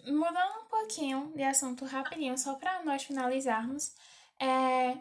[0.04, 3.94] Mudando um pouquinho de assunto rapidinho, só para nós finalizarmos,
[4.40, 4.96] é...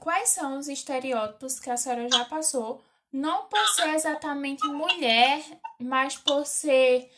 [0.00, 5.42] quais são os estereótipos que a senhora já passou, não por ser exatamente mulher,
[5.80, 7.10] mas por ser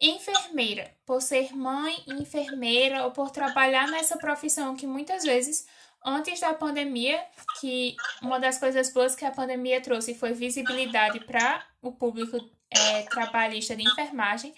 [0.00, 5.66] enfermeira, por ser mãe, enfermeira ou por trabalhar nessa profissão que muitas vezes
[6.04, 7.22] antes da pandemia,
[7.60, 12.38] que uma das coisas boas que a pandemia trouxe foi visibilidade para o público
[12.70, 14.54] é, trabalhista de enfermagem,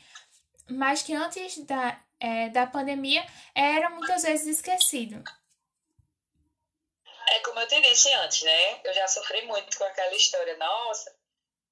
[0.68, 3.24] mas que antes da, é, da pandemia
[3.54, 5.22] era muitas vezes esquecido.
[7.30, 8.80] É como eu te disse antes, né?
[8.84, 10.56] Eu já sofri muito com aquela história.
[10.56, 11.16] Nossa,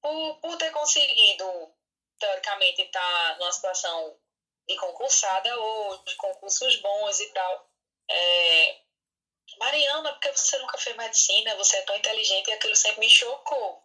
[0.01, 1.73] por, por ter conseguido
[2.19, 4.19] teoricamente está numa situação
[4.67, 7.69] de concursada ou de concursos bons e tal.
[8.09, 8.81] É,
[9.57, 13.83] Mariana, porque você nunca fez medicina, você é tão inteligente e aquilo sempre me chocou.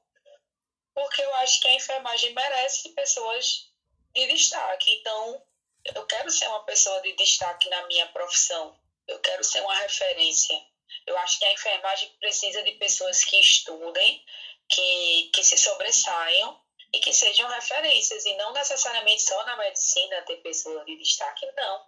[0.94, 3.72] Porque eu acho que a enfermagem merece pessoas
[4.14, 4.92] de destaque.
[4.94, 5.44] Então,
[5.84, 8.78] eu quero ser uma pessoa de destaque na minha profissão.
[9.06, 10.56] Eu quero ser uma referência.
[11.06, 14.24] Eu acho que a enfermagem precisa de pessoas que estudem,
[14.68, 16.60] que, que se sobressaiam
[16.92, 21.86] e que sejam referências, e não necessariamente só na medicina ter pessoas de destaque, não.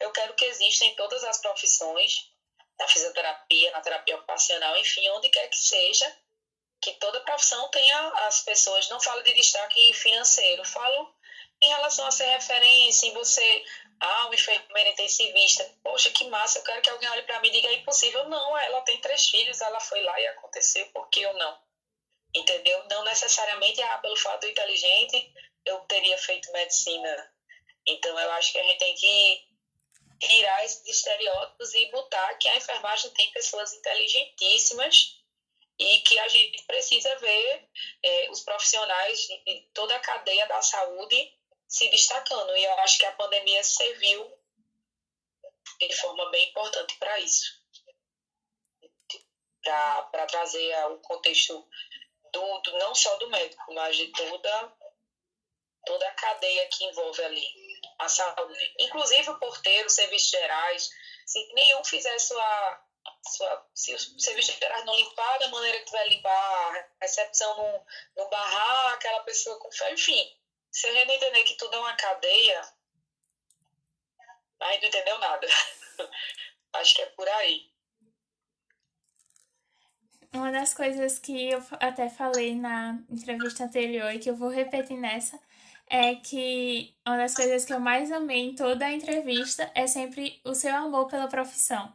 [0.00, 2.30] Eu quero que exista em todas as profissões,
[2.78, 6.16] na fisioterapia, na terapia ocupacional, enfim, onde quer que seja,
[6.80, 11.14] que toda profissão tenha as pessoas, não falo de destaque financeiro, falo
[11.60, 13.64] em relação a ser referência, em você,
[14.00, 17.52] ah, uma enfermeira intensivista, poxa, que massa, eu quero que alguém olhe para mim e
[17.52, 18.28] diga, é impossível.
[18.28, 21.58] Não, ela tem três filhos, ela foi lá e aconteceu, por que eu não?
[22.34, 22.84] Entendeu?
[22.88, 25.32] Não necessariamente, ah, pelo fato inteligente,
[25.64, 27.32] eu teria feito medicina.
[27.86, 29.48] Então, eu acho que a gente tem que
[30.20, 35.16] tirar esses estereótipos e botar que a enfermagem tem pessoas inteligentíssimas
[35.78, 37.68] e que a gente precisa ver
[38.02, 41.37] é, os profissionais de toda a cadeia da saúde
[41.68, 42.56] se destacando.
[42.56, 44.32] E eu acho que a pandemia serviu
[45.78, 47.58] de forma bem importante para isso.
[49.62, 51.68] Para trazer o contexto
[52.32, 54.72] do, do, não só do médico, mas de toda,
[55.84, 57.46] toda a cadeia que envolve ali
[57.98, 58.74] a saúde.
[58.78, 60.90] Inclusive o porteiro, serviços gerais,
[61.26, 62.84] se nenhum fizer sua,
[63.26, 67.84] sua se os serviços gerais não limpar da maneira que vai limpar, a recepção
[68.16, 70.37] não barrar aquela pessoa com fé, enfim.
[70.78, 72.62] Se a gente entender que tudo é uma cadeia,
[74.60, 75.44] aí não entendeu nada.
[76.74, 77.68] Acho que é por aí.
[80.32, 84.96] Uma das coisas que eu até falei na entrevista anterior e que eu vou repetir
[84.96, 85.36] nessa
[85.90, 90.40] é que uma das coisas que eu mais amei em toda a entrevista é sempre
[90.44, 91.92] o seu amor pela profissão.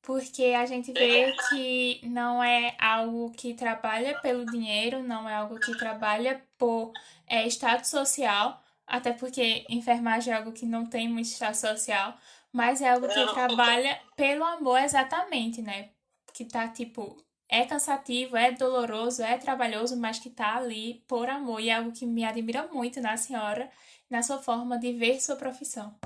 [0.00, 5.60] Porque a gente vê que não é algo que trabalha pelo dinheiro, não é algo
[5.60, 6.92] que trabalha por
[7.26, 12.16] é, status social, até porque enfermagem é algo que não tem muito status social,
[12.52, 15.90] mas é algo que trabalha pelo amor exatamente, né?
[16.32, 21.60] Que tá tipo é cansativo, é doloroso, é trabalhoso, mas que está ali por amor.
[21.60, 23.68] E é algo que me admira muito na senhora,
[24.08, 25.98] na sua forma de ver sua profissão.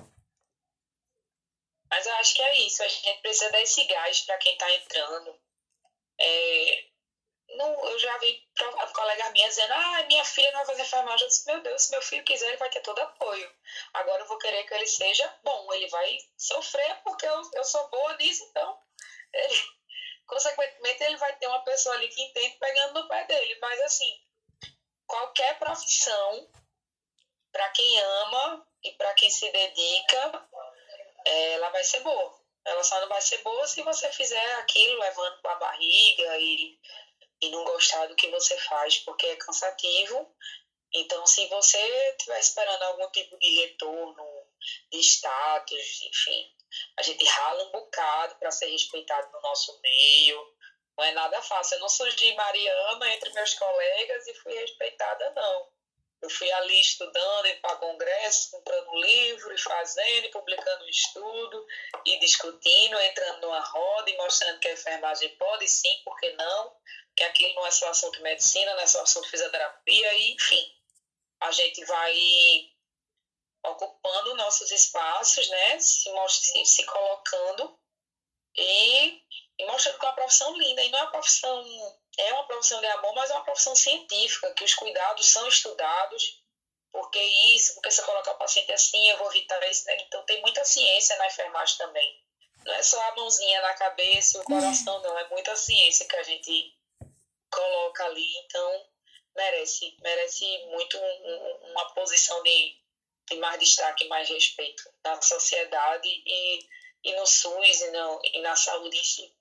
[1.90, 4.74] Mas eu acho que é isso, a gente precisa dar esse gás para quem está
[4.74, 5.38] entrando.
[6.18, 6.84] É,
[7.48, 8.47] não, eu já vi
[8.93, 11.23] colega minha dizendo, ah, minha filha não vai fazer enfermagem.
[11.23, 13.55] Eu disse, meu Deus, se meu filho quiser, ele vai ter todo apoio.
[13.94, 17.89] Agora eu vou querer que ele seja bom, ele vai sofrer porque eu, eu sou
[17.89, 18.78] boa nisso, então
[19.32, 19.62] ele,
[20.27, 23.59] consequentemente ele vai ter uma pessoa ali que entende pegando no pé dele.
[23.60, 24.20] Mas assim,
[25.06, 26.51] qualquer profissão,
[27.52, 30.48] para quem ama e para quem se dedica,
[31.24, 32.47] ela vai ser boa.
[32.64, 36.77] Ela só não vai ser boa se você fizer aquilo levando com a barriga e,
[37.40, 40.34] e não gostar do que você faz, porque é cansativo.
[40.94, 41.78] Então, se você
[42.12, 44.24] estiver esperando algum tipo de retorno,
[44.90, 46.56] de status, enfim,
[46.98, 50.56] a gente rala um bocado para ser respeitado no nosso meio.
[50.96, 51.76] Não é nada fácil.
[51.76, 55.68] Eu não surgi Mariana entre meus colegas e fui respeitada, não.
[56.22, 61.66] Eu fui ali estudando, indo para congresso, comprando livro e fazendo, e publicando um estudo,
[62.06, 66.74] e discutindo, entrando numa roda e mostrando que a enfermagem pode sim, por que não?
[67.16, 70.34] Que aquilo não é só assunto de medicina, não é só assunto de fisioterapia, e
[70.34, 70.72] enfim.
[71.40, 72.14] A gente vai
[73.64, 75.78] ocupando nossos espaços, né?
[75.80, 77.78] Se, se, se colocando
[78.56, 79.22] e,
[79.59, 80.82] e, mostrando que é uma profissão linda.
[80.82, 84.52] E não é uma profissão, é uma profissão de amor, mas é uma profissão científica,
[84.55, 86.43] que os cuidados são estudados.
[86.90, 87.20] Porque
[87.55, 89.84] isso, porque se eu colocar o paciente assim, eu vou evitar isso.
[89.86, 89.98] Né?
[90.01, 92.24] Então tem muita ciência na enfermagem também.
[92.64, 95.18] Não é só a mãozinha na cabeça o coração, não.
[95.18, 96.74] É muita ciência que a gente
[97.56, 98.26] coloca ali.
[98.44, 98.86] Então
[99.34, 102.76] merece, merece muito um, uma posição de
[103.26, 106.60] tem mais destaque, mais respeito na sociedade e,
[107.04, 109.32] e no SUS e, no, e na saúde em si.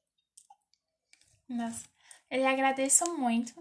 [1.48, 1.86] Nossa,
[2.32, 3.54] eu lhe agradeço muito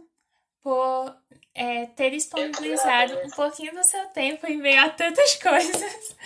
[0.62, 1.14] por
[1.52, 6.16] é, ter disponibilizado um pouquinho do seu tempo em meio a tantas coisas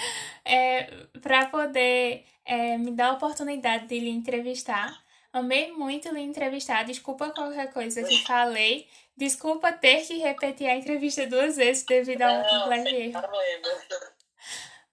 [0.44, 0.84] é,
[1.20, 5.04] para poder é, me dar a oportunidade de lhe entrevistar.
[5.32, 6.84] Amei muito lhe entrevistar.
[6.84, 8.88] Desculpa qualquer coisa que falei.
[9.16, 13.20] Desculpa ter que repetir a entrevista duas vezes devido a um completo erro.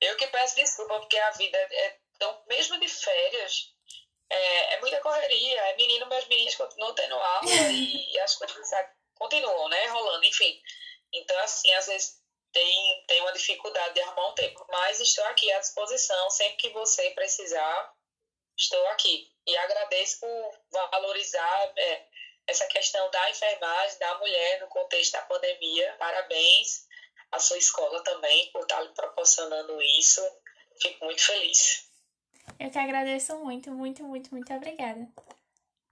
[0.01, 2.43] Eu que peço desculpa, porque a vida é tão.
[2.47, 3.73] Mesmo de férias,
[4.29, 5.61] é, é muita correria.
[5.61, 8.69] É menino, meus meninos continuam tendo aula e as coisas
[9.13, 9.87] continuam, né?
[9.87, 10.61] Rolando, enfim.
[11.13, 12.19] Então, assim, às vezes
[12.51, 16.29] tem, tem uma dificuldade de arrumar um tempo, mas estou aqui à disposição.
[16.29, 17.93] Sempre que você precisar,
[18.57, 19.34] estou aqui.
[19.47, 20.59] E agradeço por
[20.91, 21.73] valorizar.
[21.77, 22.05] É,
[22.47, 25.95] essa questão da enfermagem, da mulher no contexto da pandemia.
[25.97, 26.87] Parabéns
[27.31, 30.21] à sua escola também por estar lhe proporcionando isso.
[30.81, 31.89] Fico muito feliz.
[32.59, 35.07] Eu que agradeço muito, muito, muito, muito obrigada.